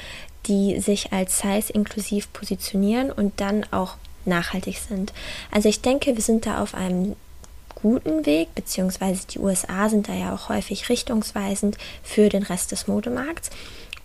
die 0.46 0.80
sich 0.80 1.12
als 1.12 1.40
size-inklusiv 1.40 2.32
positionieren 2.32 3.10
und 3.10 3.40
dann 3.40 3.66
auch 3.70 3.96
nachhaltig 4.24 4.78
sind. 4.78 5.12
Also 5.50 5.68
ich 5.68 5.80
denke, 5.80 6.14
wir 6.16 6.22
sind 6.22 6.46
da 6.46 6.62
auf 6.62 6.74
einem 6.74 7.16
guten 7.74 8.26
Weg, 8.26 8.54
beziehungsweise 8.54 9.26
die 9.26 9.38
USA 9.38 9.88
sind 9.88 10.08
da 10.08 10.14
ja 10.14 10.34
auch 10.34 10.48
häufig 10.48 10.88
richtungsweisend 10.88 11.78
für 12.02 12.28
den 12.28 12.42
Rest 12.42 12.72
des 12.72 12.86
Modemarkts. 12.86 13.50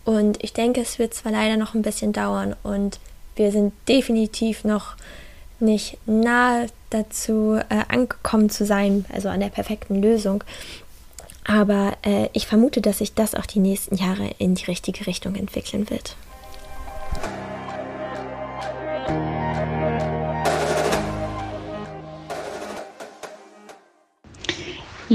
Und 0.06 0.44
ich 0.44 0.54
denke, 0.54 0.82
es 0.82 1.00
wird 1.00 1.14
zwar 1.14 1.32
leider 1.32 1.58
noch 1.58 1.74
ein 1.74 1.82
bisschen 1.82 2.14
dauern 2.14 2.56
und 2.64 3.00
wir 3.36 3.52
sind 3.52 3.74
definitiv 3.88 4.64
noch 4.64 4.96
nicht 5.60 5.98
nahe 6.06 6.68
dazu 6.90 7.60
äh, 7.70 7.84
angekommen 7.88 8.50
zu 8.50 8.66
sein, 8.66 9.06
also 9.12 9.30
an 9.30 9.40
der 9.40 9.50
perfekten 9.50 10.02
Lösung. 10.02 10.44
Aber 11.46 11.98
äh, 12.04 12.30
ich 12.34 12.48
vermute, 12.48 12.82
dass 12.82 12.98
sich 13.00 13.14
das 13.14 13.36
auch 13.36 13.46
die 13.46 13.60
nächsten 13.60 13.96
Jahre 13.96 14.32
in 14.40 14.56
die 14.56 14.66
richtige 14.66 15.06
Richtung 15.06 15.36
entwickeln 15.36 15.90
wird. 15.90 16.16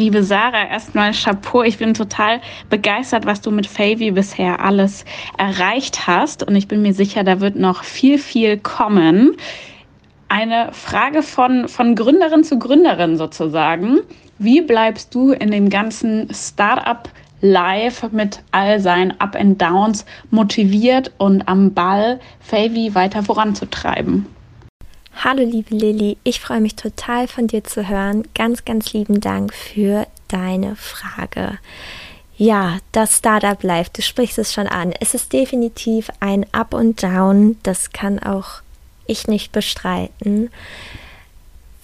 Liebe 0.00 0.22
Sarah, 0.22 0.66
erstmal 0.66 1.12
Chapeau. 1.12 1.62
Ich 1.62 1.76
bin 1.76 1.92
total 1.92 2.40
begeistert, 2.70 3.26
was 3.26 3.42
du 3.42 3.50
mit 3.50 3.66
Favy 3.66 4.12
bisher 4.12 4.64
alles 4.64 5.04
erreicht 5.36 6.06
hast. 6.06 6.42
Und 6.42 6.56
ich 6.56 6.68
bin 6.68 6.80
mir 6.80 6.94
sicher, 6.94 7.22
da 7.22 7.40
wird 7.40 7.56
noch 7.56 7.84
viel, 7.84 8.16
viel 8.16 8.56
kommen. 8.56 9.36
Eine 10.30 10.70
Frage 10.72 11.22
von, 11.22 11.68
von 11.68 11.96
Gründerin 11.96 12.44
zu 12.44 12.58
Gründerin 12.58 13.18
sozusagen. 13.18 13.98
Wie 14.38 14.62
bleibst 14.62 15.14
du 15.14 15.32
in 15.32 15.50
dem 15.50 15.68
ganzen 15.68 16.32
Startup 16.32 17.06
live 17.42 18.10
mit 18.10 18.42
all 18.52 18.80
seinen 18.80 19.20
Up 19.20 19.36
and 19.36 19.60
Downs 19.60 20.06
motiviert 20.30 21.12
und 21.18 21.46
am 21.46 21.74
Ball 21.74 22.20
Favy 22.40 22.94
weiter 22.94 23.22
voranzutreiben? 23.22 24.24
Hallo 25.16 25.44
liebe 25.44 25.74
Lilly, 25.74 26.16
ich 26.24 26.40
freue 26.40 26.60
mich 26.60 26.76
total 26.76 27.28
von 27.28 27.46
dir 27.46 27.62
zu 27.62 27.88
hören. 27.88 28.26
Ganz, 28.34 28.64
ganz 28.64 28.92
lieben 28.94 29.20
Dank 29.20 29.52
für 29.52 30.06
deine 30.28 30.76
Frage. 30.76 31.58
Ja, 32.38 32.78
das 32.92 33.18
Startup 33.18 33.62
Life, 33.62 33.90
du 33.92 34.00
sprichst 34.00 34.38
es 34.38 34.54
schon 34.54 34.66
an. 34.66 34.94
Es 34.98 35.12
ist 35.12 35.34
definitiv 35.34 36.08
ein 36.20 36.46
Up 36.52 36.72
und 36.72 37.02
Down, 37.02 37.58
das 37.64 37.92
kann 37.92 38.18
auch 38.18 38.62
ich 39.06 39.26
nicht 39.26 39.52
bestreiten. 39.52 40.50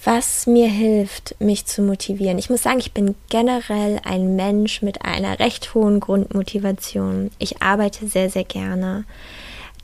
Was 0.03 0.47
mir 0.47 0.69
hilft, 0.69 1.35
mich 1.39 1.65
zu 1.67 1.83
motivieren. 1.83 2.39
Ich 2.39 2.49
muss 2.49 2.63
sagen, 2.63 2.79
ich 2.79 2.93
bin 2.93 3.13
generell 3.29 3.99
ein 4.03 4.35
Mensch 4.35 4.81
mit 4.81 5.03
einer 5.03 5.37
recht 5.37 5.75
hohen 5.75 5.99
Grundmotivation. 5.99 7.29
Ich 7.37 7.61
arbeite 7.61 8.07
sehr, 8.07 8.31
sehr 8.31 8.45
gerne. 8.45 9.03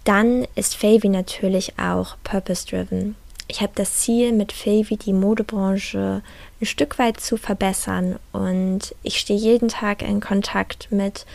Dann 0.05 0.47
ist 0.55 0.75
Favy 0.75 1.09
natürlich 1.09 1.77
auch 1.77 2.15
purpose-driven 2.23 3.15
ich 3.53 3.62
habe 3.62 3.74
das 3.75 4.00
Ziel, 4.00 4.31
mit 4.31 4.51
Favy 4.51 4.98
die 4.98 5.13
Modebranche 5.13 6.24
ein 6.60 6.65
Stück 6.65 6.98
weit 6.98 7.19
zu 7.19 7.38
verbessern. 7.38 8.17
Und 8.31 8.95
ich 9.03 9.19
stehe 9.19 9.39
jeden 9.39 9.67
Tag 9.67 10.01
in 10.01 10.22
Kontakt 10.22 10.88
mit 10.89 11.27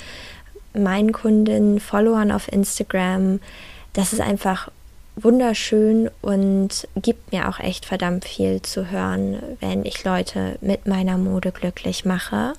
meinen 0.75 1.13
Kunden, 1.13 1.79
Followern 1.79 2.33
auf 2.33 2.51
Instagram. 2.51 3.39
Das 3.93 4.13
ist 4.13 4.21
einfach 4.21 4.69
wunderschön 5.15 6.11
und 6.21 6.89
gibt 6.97 7.31
mir 7.31 7.49
auch 7.49 7.61
echt 7.61 7.87
verdammt 7.87 8.25
viel 8.25 8.63
zu 8.63 8.91
hören, 8.91 9.41
wenn 9.61 9.85
ich 9.85 10.03
Leute 10.03 10.59
mit 10.61 10.89
meiner 10.89 11.19
Mode 11.19 11.53
glücklich 11.53 12.05
mache. 12.05 12.55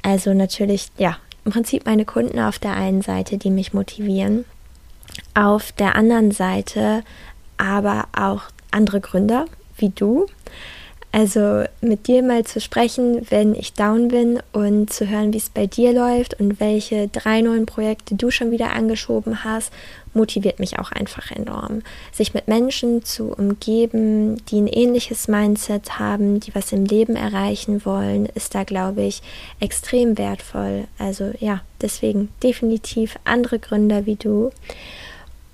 Also 0.00 0.32
natürlich, 0.32 0.88
ja, 0.96 1.18
im 1.44 1.52
Prinzip 1.52 1.84
meine 1.84 2.06
Kunden 2.06 2.40
auf 2.40 2.58
der 2.58 2.72
einen 2.72 3.02
Seite, 3.02 3.36
die 3.36 3.50
mich 3.50 3.74
motivieren. 3.74 4.46
Auf 5.34 5.72
der 5.72 5.94
anderen 5.94 6.30
Seite 6.30 7.02
aber 7.56 8.06
auch 8.16 8.42
andere 8.70 9.00
Gründer 9.00 9.46
wie 9.76 9.90
du. 9.90 10.26
Also 11.14 11.62
mit 11.80 12.08
dir 12.08 12.24
mal 12.24 12.42
zu 12.42 12.60
sprechen, 12.60 13.24
wenn 13.30 13.54
ich 13.54 13.72
down 13.72 14.08
bin 14.08 14.42
und 14.52 14.92
zu 14.92 15.08
hören, 15.08 15.32
wie 15.32 15.38
es 15.38 15.48
bei 15.48 15.68
dir 15.68 15.92
läuft 15.92 16.40
und 16.40 16.58
welche 16.58 17.06
drei 17.06 17.40
neuen 17.40 17.66
Projekte 17.66 18.16
du 18.16 18.32
schon 18.32 18.50
wieder 18.50 18.72
angeschoben 18.72 19.44
hast, 19.44 19.72
motiviert 20.12 20.58
mich 20.58 20.80
auch 20.80 20.90
einfach 20.90 21.30
enorm. 21.30 21.82
Sich 22.10 22.34
mit 22.34 22.48
Menschen 22.48 23.04
zu 23.04 23.32
umgeben, 23.32 24.44
die 24.46 24.60
ein 24.60 24.66
ähnliches 24.66 25.28
Mindset 25.28 26.00
haben, 26.00 26.40
die 26.40 26.52
was 26.52 26.72
im 26.72 26.84
Leben 26.84 27.14
erreichen 27.14 27.84
wollen, 27.84 28.26
ist 28.34 28.56
da, 28.56 28.64
glaube 28.64 29.02
ich, 29.02 29.22
extrem 29.60 30.18
wertvoll. 30.18 30.88
Also 30.98 31.30
ja, 31.38 31.60
deswegen 31.80 32.30
definitiv 32.42 33.20
andere 33.22 33.60
Gründer 33.60 34.04
wie 34.04 34.16
du 34.16 34.50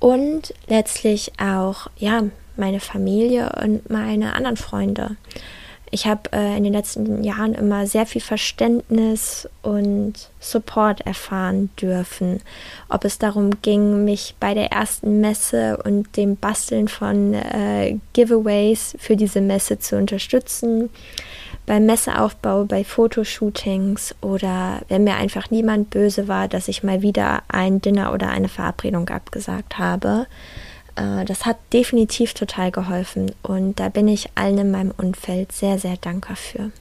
und 0.00 0.52
letztlich 0.66 1.32
auch 1.40 1.88
ja 1.96 2.24
meine 2.56 2.80
Familie 2.80 3.52
und 3.62 3.88
meine 3.88 4.34
anderen 4.34 4.56
Freunde. 4.56 5.16
Ich 5.92 6.06
habe 6.06 6.32
äh, 6.32 6.56
in 6.56 6.62
den 6.62 6.72
letzten 6.72 7.24
Jahren 7.24 7.52
immer 7.54 7.84
sehr 7.86 8.06
viel 8.06 8.20
Verständnis 8.20 9.48
und 9.62 10.14
Support 10.38 11.00
erfahren 11.00 11.70
dürfen. 11.80 12.40
Ob 12.88 13.04
es 13.04 13.18
darum 13.18 13.60
ging, 13.62 14.04
mich 14.04 14.36
bei 14.38 14.54
der 14.54 14.70
ersten 14.70 15.20
Messe 15.20 15.78
und 15.84 16.16
dem 16.16 16.36
Basteln 16.36 16.86
von 16.86 17.34
äh, 17.34 17.98
Giveaways 18.12 18.94
für 19.00 19.16
diese 19.16 19.40
Messe 19.40 19.80
zu 19.80 19.96
unterstützen, 19.96 20.90
beim 21.70 21.86
Messeaufbau, 21.86 22.64
bei 22.64 22.82
Fotoshootings 22.82 24.16
oder 24.20 24.80
wenn 24.88 25.04
mir 25.04 25.14
einfach 25.14 25.52
niemand 25.52 25.90
böse 25.90 26.26
war, 26.26 26.48
dass 26.48 26.66
ich 26.66 26.82
mal 26.82 27.00
wieder 27.00 27.44
ein 27.46 27.80
Dinner 27.80 28.12
oder 28.12 28.28
eine 28.28 28.48
Verabredung 28.48 29.08
abgesagt 29.08 29.78
habe. 29.78 30.26
Äh, 30.96 31.24
das 31.26 31.46
hat 31.46 31.58
definitiv 31.72 32.34
total 32.34 32.72
geholfen 32.72 33.30
und 33.44 33.78
da 33.78 33.88
bin 33.88 34.08
ich 34.08 34.30
allen 34.34 34.58
in 34.58 34.70
meinem 34.72 34.90
Umfeld 34.96 35.52
sehr, 35.52 35.78
sehr 35.78 35.96
dankbar 35.96 36.34
für. 36.34 36.72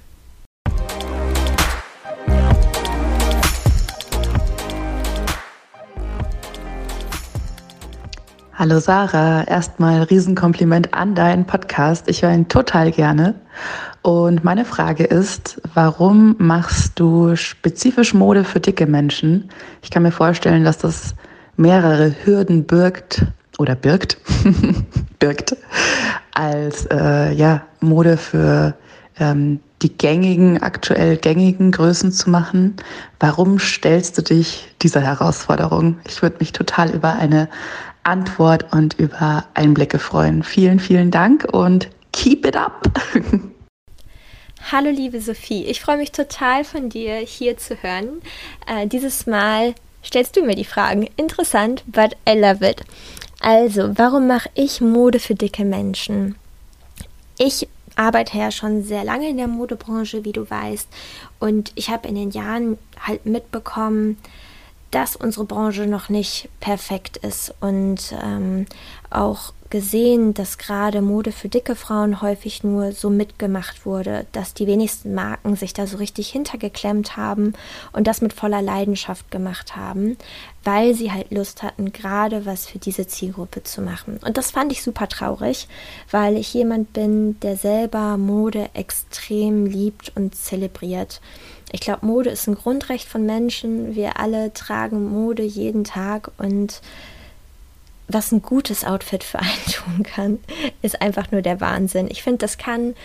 Hallo 8.60 8.82
Sarah, 8.82 9.46
erstmal 9.48 10.04
Riesenkompliment 10.04 10.94
an 10.94 11.16
deinen 11.16 11.46
Podcast. 11.46 12.10
Ich 12.10 12.24
höre 12.24 12.34
ihn 12.34 12.50
total 12.50 12.92
gerne. 12.92 13.36
Und 14.02 14.44
meine 14.44 14.66
Frage 14.66 15.06
ist, 15.06 15.62
warum 15.76 16.36
machst 16.40 17.00
du 17.00 17.38
spezifisch 17.38 18.14
Mode 18.14 18.44
für 18.44 18.60
dicke 18.60 18.86
Menschen? 18.86 19.50
Ich 19.82 19.92
kann 19.92 20.04
mir 20.04 20.12
vorstellen, 20.12 20.66
dass 20.66 20.78
das 20.78 21.16
mehrere 21.56 22.14
Hürden 22.26 22.66
birgt 22.66 23.26
oder 23.60 23.76
birgt, 23.76 24.18
birgt, 25.20 25.56
als 26.34 26.86
äh, 26.88 27.32
ja, 27.32 27.62
Mode 27.80 28.18
für 28.18 28.74
ähm, 29.20 29.62
die 29.82 29.98
gängigen, 29.98 30.62
aktuell 30.62 31.16
gängigen 31.16 31.72
Größen 31.72 32.12
zu 32.12 32.30
machen. 32.30 32.76
Warum 33.20 33.60
stellst 33.60 34.18
du 34.18 34.22
dich 34.22 34.76
dieser 34.82 35.00
Herausforderung? 35.00 36.00
Ich 36.06 36.22
würde 36.22 36.38
mich 36.40 36.52
total 36.52 36.90
über 36.90 37.14
eine 37.14 37.48
Antwort 38.04 38.74
und 38.74 39.00
über 39.00 39.46
Einblicke 39.54 40.00
freuen. 40.00 40.44
Vielen, 40.44 40.80
vielen 40.80 41.12
Dank 41.12 41.46
und 41.52 41.90
keep 42.12 42.46
it 42.46 42.56
up! 42.56 42.90
Hallo 44.72 44.90
liebe 44.90 45.20
Sophie, 45.22 45.66
ich 45.66 45.82
freue 45.82 45.98
mich 45.98 46.12
total 46.12 46.64
von 46.64 46.90
dir 46.90 47.16
hier 47.16 47.58
zu 47.58 47.82
hören. 47.82 48.22
Äh, 48.68 48.88
dieses 48.88 49.26
Mal 49.26 49.74
stellst 50.04 50.36
du 50.36 50.44
mir 50.44 50.56
die 50.56 50.66
Fragen. 50.66 51.10
Interessant, 51.16 51.84
but 51.88 52.16
I 52.28 52.38
love 52.38 52.68
it. 52.68 52.84
Also, 53.40 53.98
warum 53.98 54.28
mache 54.28 54.50
ich 54.54 54.82
Mode 54.82 55.20
für 55.20 55.34
dicke 55.34 55.64
Menschen? 55.64 56.36
Ich 57.38 57.68
arbeite 57.96 58.38
ja 58.38 58.52
schon 58.52 58.84
sehr 58.84 59.04
lange 59.04 59.30
in 59.30 59.38
der 59.38 59.48
Modebranche, 59.48 60.26
wie 60.26 60.34
du 60.34 60.50
weißt, 60.50 60.88
und 61.40 61.72
ich 61.76 61.90
habe 61.90 62.08
in 62.08 62.16
den 62.16 62.32
Jahren 62.32 62.78
halt 63.00 63.26
mitbekommen, 63.26 64.18
dass 64.92 65.16
unsere 65.16 65.46
Branche 65.46 65.86
noch 65.86 66.10
nicht 66.10 66.50
perfekt 66.60 67.18
ist 67.18 67.54
und 67.60 68.16
ähm, 68.24 68.66
auch 69.10 69.54
gesehen, 69.70 70.34
dass 70.34 70.58
gerade 70.58 71.02
Mode 71.02 71.32
für 71.32 71.50
dicke 71.50 71.76
Frauen 71.76 72.22
häufig 72.22 72.64
nur 72.64 72.92
so 72.92 73.10
mitgemacht 73.10 73.86
wurde, 73.86 74.26
dass 74.32 74.54
die 74.54 74.68
wenigsten 74.68 75.14
Marken 75.14 75.56
sich 75.56 75.74
da 75.74 75.86
so 75.86 75.98
richtig 75.98 76.30
hintergeklemmt 76.30 77.18
haben 77.18 77.54
und 77.92 78.08
das 78.08 78.22
mit 78.22 78.34
voller 78.34 78.62
Leidenschaft 78.62 79.30
gemacht 79.32 79.76
haben, 79.76 80.18
weil 80.64 80.94
sie 80.96 81.12
halt 81.12 81.32
Lust 81.32 81.62
hatten, 81.64 81.92
gerade 81.92 82.46
was 82.46 82.66
für 82.66 82.80
diese 82.80 83.08
Zielgruppe 83.08 83.64
zu 83.64 83.82
machen. 83.82 84.20
Und 84.26 84.38
das 84.38 84.52
fand 84.52 84.72
ich 84.72 84.82
super 84.82 85.08
traurig, 85.08 85.68
weil 86.10 86.38
ich 86.38 86.54
jemand 86.54 86.94
bin, 86.94 87.40
der 87.42 87.56
selber 87.56 88.18
Mode 88.18 88.70
extrem 88.74 89.66
liebt 89.66 90.12
und 90.16 90.36
zelebriert. 90.36 91.22
Ich 91.72 91.82
glaube, 91.82 92.06
Mode 92.06 92.32
ist 92.32 92.48
ein 92.48 92.56
Grundrecht 92.56 93.08
von 93.08 93.26
Menschen. 93.26 93.96
Wir 93.96 94.20
alle 94.20 94.52
tragen 94.54 95.10
Mode 95.10 95.44
jeden 95.44 95.84
Tag 95.84 96.32
und 96.38 96.82
was 98.10 98.32
ein 98.32 98.42
gutes 98.42 98.84
Outfit 98.84 99.24
für 99.24 99.40
einen 99.40 99.66
tun 99.72 100.04
kann, 100.04 100.40
ist 100.82 101.02
einfach 101.02 101.32
nur 101.32 101.42
der 101.42 101.62
Wahnsinn. 101.62 102.10
Ich 102.10 102.24
finde, 102.24 102.40
das 102.40 102.58
kann 102.58 102.96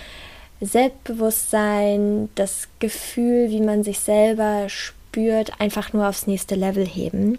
Selbstbewusstsein, 0.61 2.31
das 2.35 2.69
Gefühl, 2.79 3.51
wie 3.51 3.61
man 3.61 3.85
sich 3.85 4.01
selber 4.01 4.69
spürt, 4.69 5.61
einfach 5.61 5.93
nur 5.93 6.09
aufs 6.09 6.27
nächste 6.27 6.55
Level 6.55 6.87
heben. 6.87 7.39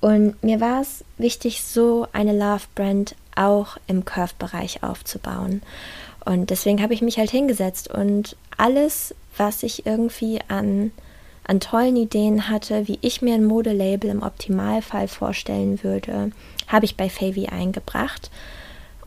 Und 0.00 0.42
mir 0.42 0.60
war 0.60 0.80
es 0.80 1.04
wichtig, 1.18 1.62
so 1.62 2.06
eine 2.12 2.36
Love-Brand 2.36 3.14
auch 3.36 3.76
im 3.86 4.04
Curve-Bereich 4.04 4.82
aufzubauen. 4.82 5.62
Und 6.24 6.50
deswegen 6.50 6.82
habe 6.82 6.94
ich 6.94 7.02
mich 7.02 7.18
halt 7.18 7.30
hingesetzt 7.30 7.88
und 7.88 8.36
alles, 8.56 9.14
was 9.36 9.62
ich 9.62 9.86
irgendwie 9.86 10.40
an, 10.48 10.92
an 11.44 11.60
tollen 11.60 11.96
Ideen 11.96 12.48
hatte, 12.48 12.86
wie 12.88 12.98
ich 13.02 13.22
mir 13.22 13.34
ein 13.34 13.44
Modelabel 13.44 14.10
im 14.10 14.22
Optimalfall 14.22 15.08
vorstellen 15.08 15.82
würde, 15.82 16.30
habe 16.68 16.84
ich 16.84 16.96
bei 16.96 17.08
Favy 17.08 17.46
eingebracht. 17.46 18.30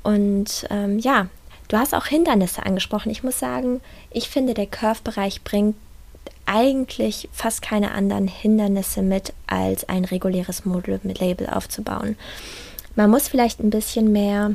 Und 0.04 0.68
ähm, 0.70 1.00
ja, 1.00 1.28
du 1.68 1.78
hast 1.78 1.96
auch 1.96 2.06
Hindernisse 2.06 2.66
angesprochen. 2.66 3.10
Ich 3.10 3.24
muss 3.24 3.40
sagen, 3.40 3.82
ich 4.12 4.30
finde, 4.30 4.54
der 4.54 4.68
Curve-Bereich 4.68 5.44
bringt 5.44 5.76
eigentlich 6.46 7.28
fast 7.32 7.62
keine 7.62 7.92
anderen 7.92 8.28
Hindernisse 8.28 9.02
mit, 9.02 9.34
als 9.48 9.90
ein 9.90 10.06
reguläres 10.06 10.66
Model 10.66 11.00
mit 11.04 11.20
Label 11.20 11.48
aufzubauen. 11.50 12.18
Man 12.96 13.10
muss 13.10 13.28
vielleicht 13.28 13.60
ein 13.60 13.72
bisschen 13.72 14.12
mehr 14.12 14.54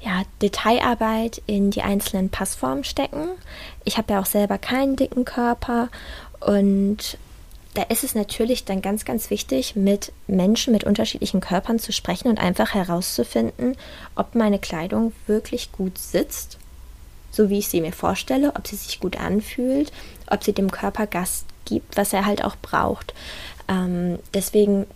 ja, 0.00 0.22
Detailarbeit 0.40 1.42
in 1.46 1.70
die 1.70 1.82
einzelnen 1.82 2.30
Passformen 2.30 2.84
stecken. 2.84 3.28
Ich 3.84 3.98
habe 3.98 4.14
ja 4.14 4.20
auch 4.20 4.26
selber 4.26 4.58
keinen 4.58 4.96
dicken 4.96 5.24
Körper 5.24 5.88
und 6.46 7.18
da 7.74 7.82
ist 7.84 8.04
es 8.04 8.14
natürlich 8.14 8.64
dann 8.64 8.82
ganz, 8.82 9.04
ganz 9.04 9.30
wichtig, 9.30 9.76
mit 9.76 10.12
Menschen 10.26 10.72
mit 10.72 10.84
unterschiedlichen 10.84 11.40
Körpern 11.40 11.78
zu 11.78 11.92
sprechen 11.92 12.28
und 12.28 12.38
einfach 12.38 12.74
herauszufinden, 12.74 13.76
ob 14.14 14.34
meine 14.34 14.58
Kleidung 14.58 15.12
wirklich 15.26 15.72
gut 15.72 15.96
sitzt, 15.96 16.58
so 17.30 17.48
wie 17.48 17.60
ich 17.60 17.68
sie 17.68 17.80
mir 17.80 17.92
vorstelle, 17.92 18.52
ob 18.56 18.66
sie 18.66 18.76
sich 18.76 19.00
gut 19.00 19.18
anfühlt, 19.18 19.90
ob 20.26 20.44
sie 20.44 20.52
dem 20.52 20.70
Körper 20.70 21.06
Gast 21.06 21.46
gibt, 21.64 21.96
was 21.96 22.12
er 22.12 22.26
halt 22.26 22.44
auch 22.44 22.56
braucht. 22.60 23.14
Ähm, 23.68 24.18
deswegen 24.34 24.86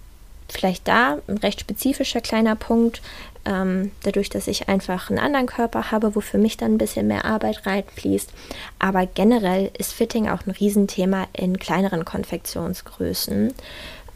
vielleicht 0.49 0.87
da 0.87 1.19
ein 1.29 1.38
recht 1.38 1.61
spezifischer 1.61 2.21
kleiner 2.21 2.57
Punkt 2.57 3.00
ähm, 3.47 3.93
dadurch, 4.03 4.29
dass 4.29 4.49
ich 4.49 4.69
einfach 4.69 5.09
einen 5.09 5.19
anderen 5.19 5.47
Körper 5.47 5.91
habe, 5.91 6.15
wo 6.15 6.21
für 6.21 6.38
mich 6.38 6.57
dann 6.57 6.75
ein 6.75 6.79
bisschen 6.79 7.07
mehr 7.07 7.25
Arbeit 7.25 7.65
reinfließt. 7.65 8.31
Aber 8.79 9.07
generell 9.07 9.71
ist 9.79 9.93
Fitting 9.93 10.29
auch 10.29 10.47
ein 10.47 10.50
Riesenthema 10.50 11.29
in 11.33 11.59
kleineren 11.59 12.05
Konfektionsgrößen. 12.05 13.55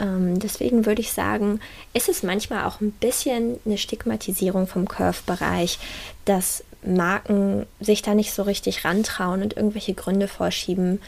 Ähm, 0.01 0.39
deswegen 0.39 0.87
würde 0.87 1.01
ich 1.01 1.13
sagen, 1.13 1.61
ist 1.95 2.09
es 2.09 2.23
manchmal 2.23 2.65
auch 2.65 2.81
ein 2.81 2.91
bisschen 2.93 3.59
eine 3.65 3.79
Stigmatisierung 3.79 4.67
vom 4.67 4.89
Curve-Bereich, 4.89 5.78
dass 6.25 6.65
Marken 6.83 7.67
sich 7.78 8.02
da 8.02 8.15
nicht 8.15 8.33
so 8.33 8.43
richtig 8.43 8.85
rantrauen 8.85 9.43
und 9.43 9.57
irgendwelche 9.57 9.95
Gründe 9.95 10.28
vorschieben, 10.28 11.00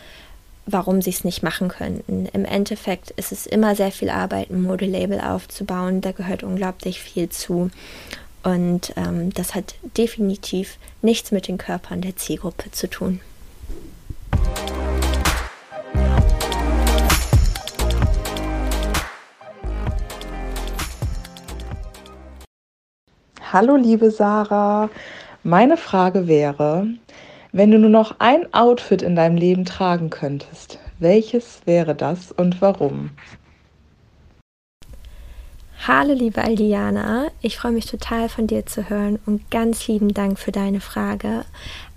warum 0.66 1.02
sie 1.02 1.10
es 1.10 1.24
nicht 1.24 1.42
machen 1.42 1.68
könnten. 1.68 2.26
Im 2.26 2.44
Endeffekt 2.44 3.10
ist 3.12 3.32
es 3.32 3.46
immer 3.46 3.74
sehr 3.74 3.90
viel 3.90 4.10
Arbeit, 4.10 4.50
ein 4.50 4.62
Modelabel 4.62 5.20
aufzubauen. 5.20 6.00
Da 6.00 6.12
gehört 6.12 6.42
unglaublich 6.42 7.00
viel 7.00 7.28
zu. 7.28 7.70
Und 8.42 8.92
ähm, 8.96 9.32
das 9.34 9.54
hat 9.54 9.74
definitiv 9.96 10.78
nichts 11.00 11.30
mit 11.30 11.46
den 11.46 11.58
Körpern 11.58 12.00
der 12.00 12.16
Zielgruppe 12.16 12.70
zu 12.72 12.88
tun. 12.88 13.20
Hallo 23.52 23.76
liebe 23.76 24.10
Sarah, 24.10 24.88
meine 25.42 25.76
Frage 25.76 26.26
wäre, 26.26 26.86
wenn 27.52 27.70
du 27.70 27.78
nur 27.78 27.90
noch 27.90 28.16
ein 28.18 28.52
Outfit 28.54 29.02
in 29.02 29.14
deinem 29.14 29.36
Leben 29.36 29.66
tragen 29.66 30.08
könntest, 30.08 30.78
welches 30.98 31.60
wäre 31.66 31.94
das 31.94 32.32
und 32.32 32.62
warum? 32.62 33.10
Hallo 35.88 36.14
liebe 36.14 36.40
Aldiana, 36.40 37.32
ich 37.40 37.56
freue 37.56 37.72
mich 37.72 37.86
total 37.86 38.28
von 38.28 38.46
dir 38.46 38.64
zu 38.66 38.88
hören 38.88 39.18
und 39.26 39.50
ganz 39.50 39.88
lieben 39.88 40.14
Dank 40.14 40.38
für 40.38 40.52
deine 40.52 40.80
Frage. 40.80 41.44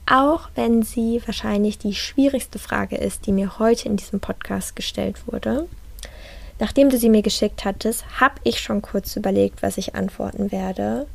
Auch 0.08 0.50
wenn 0.56 0.82
sie 0.82 1.22
wahrscheinlich 1.28 1.78
die 1.78 1.94
schwierigste 1.94 2.58
Frage 2.58 2.96
ist, 2.96 3.28
die 3.28 3.32
mir 3.32 3.60
heute 3.60 3.88
in 3.88 3.96
diesem 3.96 4.20
Podcast 4.20 4.76
gestellt 4.76 5.28
wurde. 5.28 5.68
Nachdem 6.58 6.90
du 6.90 6.98
sie 6.98 7.10
mir 7.10 7.22
geschickt 7.22 7.64
hattest, 7.64 8.06
habe 8.20 8.34
ich 8.44 8.60
schon 8.60 8.82
kurz 8.82 9.16
überlegt, 9.16 9.62
was 9.62 9.78
ich 9.78 9.94
antworten 9.94 10.52
werde 10.52 11.06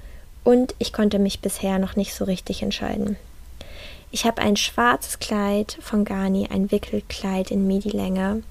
und 0.44 0.76
ich 0.78 0.92
konnte 0.92 1.18
mich 1.18 1.40
bisher 1.40 1.80
noch 1.80 1.96
nicht 1.96 2.14
so 2.14 2.24
richtig 2.24 2.62
entscheiden. 2.62 3.16
Ich 4.12 4.26
habe 4.26 4.42
ein 4.42 4.54
schwarzes 4.54 5.18
Kleid 5.18 5.76
von 5.80 6.04
Garni, 6.04 6.46
ein 6.48 6.70
Wickelkleid 6.70 7.50
in 7.50 7.66
Midi-Länge 7.66 8.44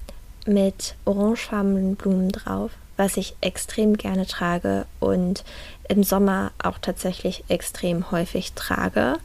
mit 0.44 0.94
orangefarbenen 1.06 1.96
Blumen 1.96 2.28
drauf, 2.28 2.72
was 3.00 3.16
ich 3.16 3.34
extrem 3.40 3.96
gerne 3.96 4.26
trage 4.26 4.84
und 5.00 5.42
im 5.88 6.04
Sommer 6.04 6.52
auch 6.62 6.76
tatsächlich 6.76 7.44
extrem 7.48 8.10
häufig 8.10 8.52
trage. 8.52 9.16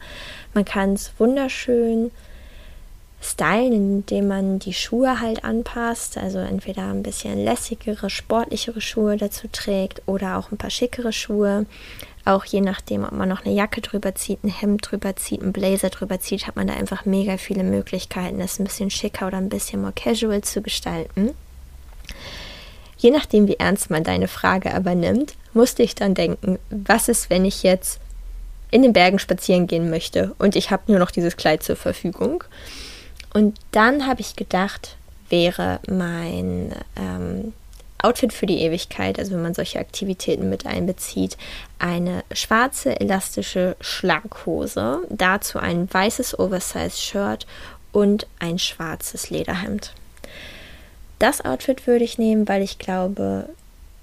Man 0.53 0.63
kann 0.63 0.93
es 0.93 1.11
wunderschön 1.17 2.09
stylen, 3.21 3.73
indem 3.73 4.29
man 4.29 4.59
die 4.59 4.73
Schuhe 4.73 5.19
halt 5.19 5.43
anpasst, 5.43 6.17
also 6.17 6.39
entweder 6.39 6.83
ein 6.83 7.03
bisschen 7.03 7.43
lässigere, 7.43 8.09
sportlichere 8.09 8.79
Schuhe 8.79 9.17
dazu 9.17 9.49
trägt 9.51 10.01
oder 10.05 10.37
auch 10.37 10.51
ein 10.51 10.57
paar 10.57 10.69
schickere 10.69 11.11
Schuhe. 11.11 11.65
Auch 12.23 12.45
je 12.45 12.61
nachdem, 12.61 13.03
ob 13.03 13.11
man 13.11 13.27
noch 13.27 13.43
eine 13.43 13.53
Jacke 13.53 13.81
drüber 13.81 14.15
zieht, 14.15 14.41
ein 14.45 14.49
Hemd 14.49 14.89
drüber 14.89 15.17
zieht, 15.17 15.41
ein 15.41 15.51
Blazer 15.51 15.89
drüber 15.89 16.21
zieht, 16.21 16.47
hat 16.47 16.55
man 16.55 16.67
da 16.67 16.75
einfach 16.75 17.03
mega 17.03 17.35
viele 17.35 17.63
Möglichkeiten, 17.63 18.39
das 18.39 18.57
ein 18.57 18.63
bisschen 18.63 18.89
schicker 18.89 19.27
oder 19.27 19.37
ein 19.37 19.49
bisschen 19.49 19.81
more 19.81 19.91
casual 19.93 20.41
zu 20.41 20.61
gestalten. 20.61 21.31
Je 22.97 23.11
nachdem, 23.11 23.47
wie 23.47 23.57
ernst 23.57 23.89
man 23.89 24.03
deine 24.03 24.27
Frage 24.27 24.73
aber 24.73 24.95
nimmt, 24.95 25.33
musste 25.53 25.83
ich 25.83 25.95
dann 25.95 26.13
denken, 26.13 26.59
was 26.69 27.07
ist, 27.07 27.29
wenn 27.29 27.45
ich 27.45 27.63
jetzt 27.63 27.99
in 28.71 28.81
den 28.81 28.93
Bergen 28.93 29.19
spazieren 29.19 29.67
gehen 29.67 29.89
möchte 29.89 30.33
und 30.37 30.55
ich 30.55 30.71
habe 30.71 30.83
nur 30.87 30.99
noch 30.99 31.11
dieses 31.11 31.37
Kleid 31.37 31.63
zur 31.63 31.75
Verfügung. 31.75 32.43
Und 33.33 33.57
dann 33.71 34.07
habe 34.07 34.21
ich 34.21 34.35
gedacht, 34.35 34.95
wäre 35.29 35.79
mein 35.87 36.73
ähm, 36.95 37.53
Outfit 38.01 38.33
für 38.33 38.45
die 38.45 38.59
Ewigkeit, 38.59 39.17
also 39.17 39.31
wenn 39.31 39.41
man 39.41 39.53
solche 39.53 39.79
Aktivitäten 39.79 40.49
mit 40.49 40.65
einbezieht, 40.65 41.37
eine 41.79 42.23
schwarze 42.31 42.99
elastische 42.99 43.75
Schlaghose, 43.81 44.99
dazu 45.09 45.59
ein 45.59 45.91
weißes 45.91 46.37
Oversize-Shirt 46.37 47.47
und 47.91 48.27
ein 48.39 48.59
schwarzes 48.59 49.29
Lederhemd. 49.29 49.93
Das 51.19 51.43
Outfit 51.43 51.87
würde 51.87 52.03
ich 52.03 52.17
nehmen, 52.17 52.47
weil 52.47 52.61
ich 52.61 52.77
glaube, 52.77 53.49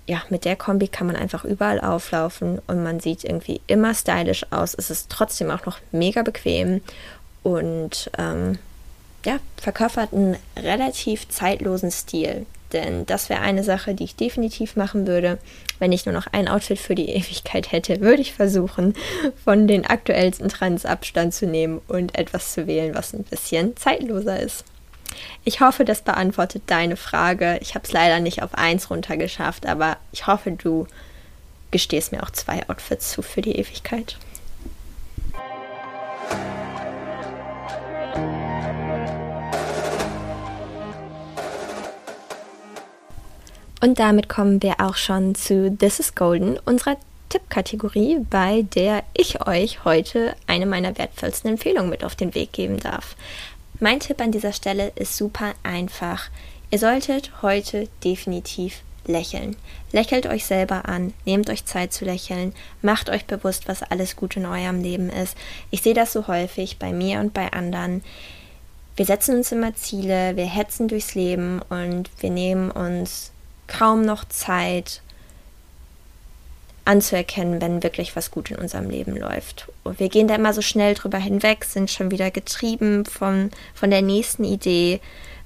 ja, 0.07 0.23
mit 0.31 0.45
der 0.45 0.57
Kombi 0.57 0.89
kann 0.89 1.07
man 1.07 1.17
einfach 1.17 1.45
überall 1.45 1.81
auflaufen 1.81 2.61
und 2.67 2.83
man 2.83 3.01
sieht 3.01 3.25
irgendwie 3.25 3.61
immer 3.67 3.95
stylisch 3.95 4.47
aus. 4.51 4.75
Es 4.75 4.91
ist 4.91 5.11
trotzdem 5.11 5.51
auch 5.51 5.65
noch 5.67 5.79
mega 5.93 6.23
bequem 6.23 6.81
und 7.43 8.11
ähm, 8.19 8.59
ja, 9.25 9.39
verkörpert 9.57 10.13
einen 10.13 10.37
relativ 10.57 11.29
zeitlosen 11.29 11.91
Stil. 11.91 12.47
Denn 12.73 13.05
das 13.05 13.29
wäre 13.29 13.43
eine 13.43 13.63
Sache, 13.65 13.95
die 13.95 14.05
ich 14.05 14.17
definitiv 14.17 14.77
machen 14.77 15.07
würde. 15.07 15.39
Wenn 15.79 15.93
ich 15.93 16.07
nur 16.07 16.15
noch 16.15 16.27
ein 16.33 16.49
Outfit 16.49 16.79
für 16.79 16.95
die 16.95 17.11
Ewigkeit 17.11 17.71
hätte, 17.71 18.01
würde 18.01 18.23
ich 18.23 18.33
versuchen, 18.33 18.95
von 19.45 19.69
den 19.69 19.87
aktuellsten 19.87 20.49
Trends 20.49 20.87
Abstand 20.87 21.35
zu 21.35 21.47
nehmen 21.47 21.83
und 21.87 22.19
etwas 22.19 22.55
zu 22.55 22.67
wählen, 22.67 22.95
was 22.95 23.13
ein 23.13 23.25
bisschen 23.25 23.77
zeitloser 23.77 24.41
ist. 24.41 24.65
Ich 25.45 25.61
hoffe, 25.61 25.85
das 25.85 26.03
beantwortet 26.03 26.63
deine 26.67 26.97
Frage. 26.97 27.59
Ich 27.61 27.75
habe 27.75 27.85
es 27.85 27.93
leider 27.93 28.21
nicht 28.21 28.43
auf 28.43 28.55
eins 28.55 28.91
runtergeschafft, 28.91 29.67
aber 29.67 29.97
ich 30.13 30.27
hoffe, 30.27 30.53
du 30.53 30.87
gestehe 31.71 31.99
es 31.99 32.13
mir 32.13 32.23
auch 32.23 32.31
zwei 32.31 32.69
Outfits 32.69 33.11
zu 33.11 33.23
für 33.23 33.43
die 33.43 33.57
Ewigkeit. 33.57 34.17
Und 43.83 43.99
damit 43.99 44.29
kommen 44.29 44.63
wir 44.63 44.77
auch 44.79 44.95
schon 44.95 45.35
zu 45.35 45.77
This 45.77 45.99
is 45.99 46.15
Golden, 46.15 46.57
unserer 46.65 46.97
Tippkategorie, 47.31 48.19
bei 48.31 48.63
der 48.63 49.03
ich 49.13 49.45
euch 49.45 49.85
heute 49.85 50.37
eine 50.47 50.67
meiner 50.67 50.97
wertvollsten 50.99 51.51
Empfehlungen 51.51 51.91
mit 51.91 52.05
auf 52.05 52.15
den 52.15 52.35
Weg 52.37 52.53
geben 52.53 52.79
darf. 52.79 53.17
Mein 53.83 53.99
Tipp 53.99 54.21
an 54.21 54.31
dieser 54.31 54.53
Stelle 54.53 54.93
ist 54.95 55.17
super 55.17 55.55
einfach. 55.65 56.31
Ihr 56.71 56.79
solltet 56.79 57.43
heute 57.43 57.89
definitiv 58.05 58.83
lächeln. 59.07 59.57
Lächelt 59.91 60.27
euch 60.27 60.47
selber 60.47 60.89
an, 60.89 61.13
nehmt 61.25 61.51
euch 61.51 61.65
Zeit 61.65 61.93
zu 61.93 62.05
lächeln, 62.05 62.55
macht 62.81 63.11
euch 63.11 63.25
bewusst, 63.25 63.67
was 63.67 63.83
alles 63.83 64.15
gut 64.15 64.37
in 64.37 64.47
eurem 64.47 64.81
Leben 64.81 65.11
ist. 65.11 65.37
Ich 65.73 65.83
sehe 65.83 65.95
das 65.95 66.13
so 66.13 66.29
häufig 66.29 66.79
bei 66.79 66.93
mir 66.93 67.19
und 67.19 67.35
bei 67.35 67.53
anderen. 67.53 68.05
Wir 68.95 69.05
setzen 69.05 69.39
uns 69.39 69.51
immer 69.51 69.75
Ziele, 69.75 70.37
wir 70.37 70.47
hetzen 70.47 70.87
durchs 70.87 71.17
Leben 71.17 71.61
und 71.69 72.09
wir 72.21 72.31
nehmen 72.31 72.71
uns 72.71 73.33
kaum 73.67 74.03
noch 74.03 74.23
Zeit 74.29 75.03
anzuerkennen, 76.85 77.61
wenn 77.61 77.83
wirklich 77.83 78.17
was 78.17 78.31
gut 78.31 78.51
in 78.51 78.57
unserem 78.57 78.91
Leben 78.91 79.17
läuft. 79.17 79.69
Und 79.85 80.01
wir 80.01 80.09
gehen 80.09 80.29
da 80.29 80.35
immer 80.35 80.53
so 80.53 80.63
schnell 80.63 80.95
drüber 80.95 81.19
hinweg, 81.19 81.65
sind 81.65 81.91
schon 81.91 82.11
wieder 82.11 82.31
getrieben 82.31 83.05
von, 83.05 83.51
von 83.75 83.91
der 83.91 84.03
nächsten 84.03 84.45
Idee, 84.45 85.01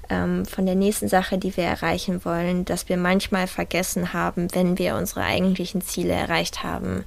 ähm, 0.09 0.47
von 0.47 0.67
der 0.67 0.75
nächsten 0.75 1.09
Sache, 1.09 1.39
die 1.39 1.57
wir 1.57 1.65
erreichen 1.65 2.25
wollen, 2.25 2.65
dass 2.65 2.89
wir 2.89 2.97
manchmal 2.97 3.47
vergessen 3.47 4.13
haben, 4.13 4.49
wenn 4.55 4.79
wir 4.79 4.97
unsere 4.97 5.23
eigentlichen 5.23 5.83
Ziele 5.83 6.15
erreicht 6.15 6.63
haben. 6.63 7.05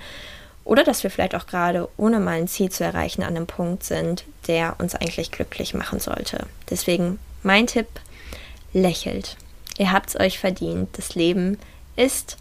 Oder 0.63 0.83
dass 0.83 1.01
wir 1.01 1.09
vielleicht 1.09 1.33
auch 1.33 1.47
gerade 1.47 1.89
ohne 1.97 2.19
mal 2.19 2.37
ein 2.37 2.47
Ziel 2.47 2.69
zu 2.69 2.83
erreichen 2.83 3.23
an 3.23 3.35
einem 3.35 3.47
Punkt 3.47 3.83
sind, 3.83 4.25
der 4.47 4.75
uns 4.77 4.93
eigentlich 4.93 5.31
glücklich 5.31 5.73
machen 5.73 5.99
sollte. 5.99 6.45
Deswegen 6.69 7.17
mein 7.41 7.65
Tipp, 7.65 7.87
lächelt. 8.73 9.37
Ihr 9.79 9.91
habt 9.91 10.09
es 10.09 10.19
euch 10.19 10.37
verdient. 10.37 10.89
Das 10.93 11.15
Leben 11.15 11.57
ist 11.95 12.37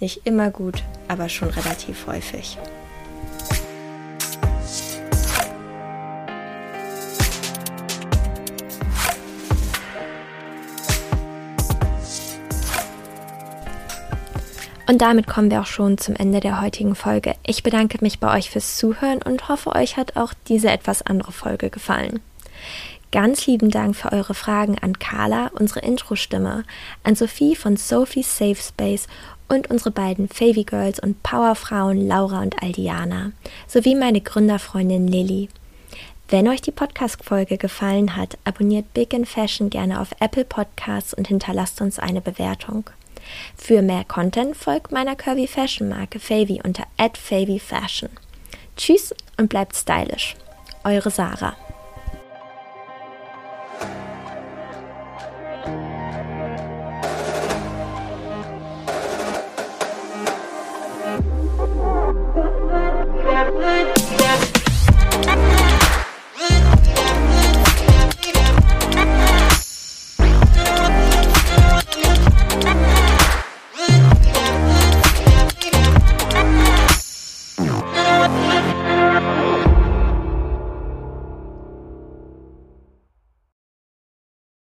nicht 0.00 0.26
immer 0.26 0.50
gut, 0.50 0.82
aber 1.08 1.28
schon 1.28 1.48
relativ 1.48 2.06
häufig. 2.06 2.58
Und 14.88 15.02
damit 15.02 15.26
kommen 15.26 15.50
wir 15.50 15.60
auch 15.60 15.66
schon 15.66 15.98
zum 15.98 16.14
Ende 16.14 16.38
der 16.38 16.60
heutigen 16.60 16.94
Folge. 16.94 17.34
Ich 17.44 17.64
bedanke 17.64 17.98
mich 18.00 18.20
bei 18.20 18.36
euch 18.36 18.50
fürs 18.50 18.76
Zuhören 18.76 19.20
und 19.20 19.48
hoffe, 19.48 19.74
euch 19.74 19.96
hat 19.96 20.16
auch 20.16 20.32
diese 20.46 20.70
etwas 20.70 21.02
andere 21.02 21.32
Folge 21.32 21.70
gefallen. 21.70 22.20
Ganz 23.10 23.46
lieben 23.46 23.70
Dank 23.70 23.96
für 23.96 24.12
eure 24.12 24.34
Fragen 24.34 24.78
an 24.78 24.98
Carla, 24.98 25.50
unsere 25.54 25.80
Intro-Stimme, 25.80 26.64
an 27.02 27.14
Sophie 27.16 27.56
von 27.56 27.76
Sophie's 27.76 28.38
Safe 28.38 28.56
Space 28.56 29.08
und 29.48 29.70
unsere 29.70 29.90
beiden 29.90 30.28
Favy 30.28 30.64
Girls 30.64 30.98
und 30.98 31.22
Powerfrauen 31.22 32.06
Laura 32.06 32.40
und 32.40 32.62
Aldiana, 32.62 33.32
sowie 33.66 33.94
meine 33.94 34.20
Gründerfreundin 34.20 35.08
Lilly. 35.08 35.48
Wenn 36.28 36.48
euch 36.48 36.60
die 36.60 36.72
Podcast-Folge 36.72 37.56
gefallen 37.56 38.16
hat, 38.16 38.36
abonniert 38.44 38.92
Big 38.94 39.12
in 39.12 39.26
Fashion 39.26 39.70
gerne 39.70 40.00
auf 40.00 40.08
Apple 40.18 40.44
Podcasts 40.44 41.14
und 41.14 41.28
hinterlasst 41.28 41.80
uns 41.80 41.98
eine 42.00 42.20
Bewertung. 42.20 42.90
Für 43.56 43.82
mehr 43.82 44.04
Content 44.04 44.56
folgt 44.56 44.92
meiner 44.92 45.16
Curvy 45.16 45.46
Fashion 45.46 45.88
Marke 45.88 46.18
Favy 46.18 46.60
unter 46.64 46.84
@favyfashion. 46.98 48.10
Tschüss 48.76 49.14
und 49.36 49.48
bleibt 49.48 49.76
stylisch. 49.76 50.34
Eure 50.84 51.10
Sarah. 51.10 51.56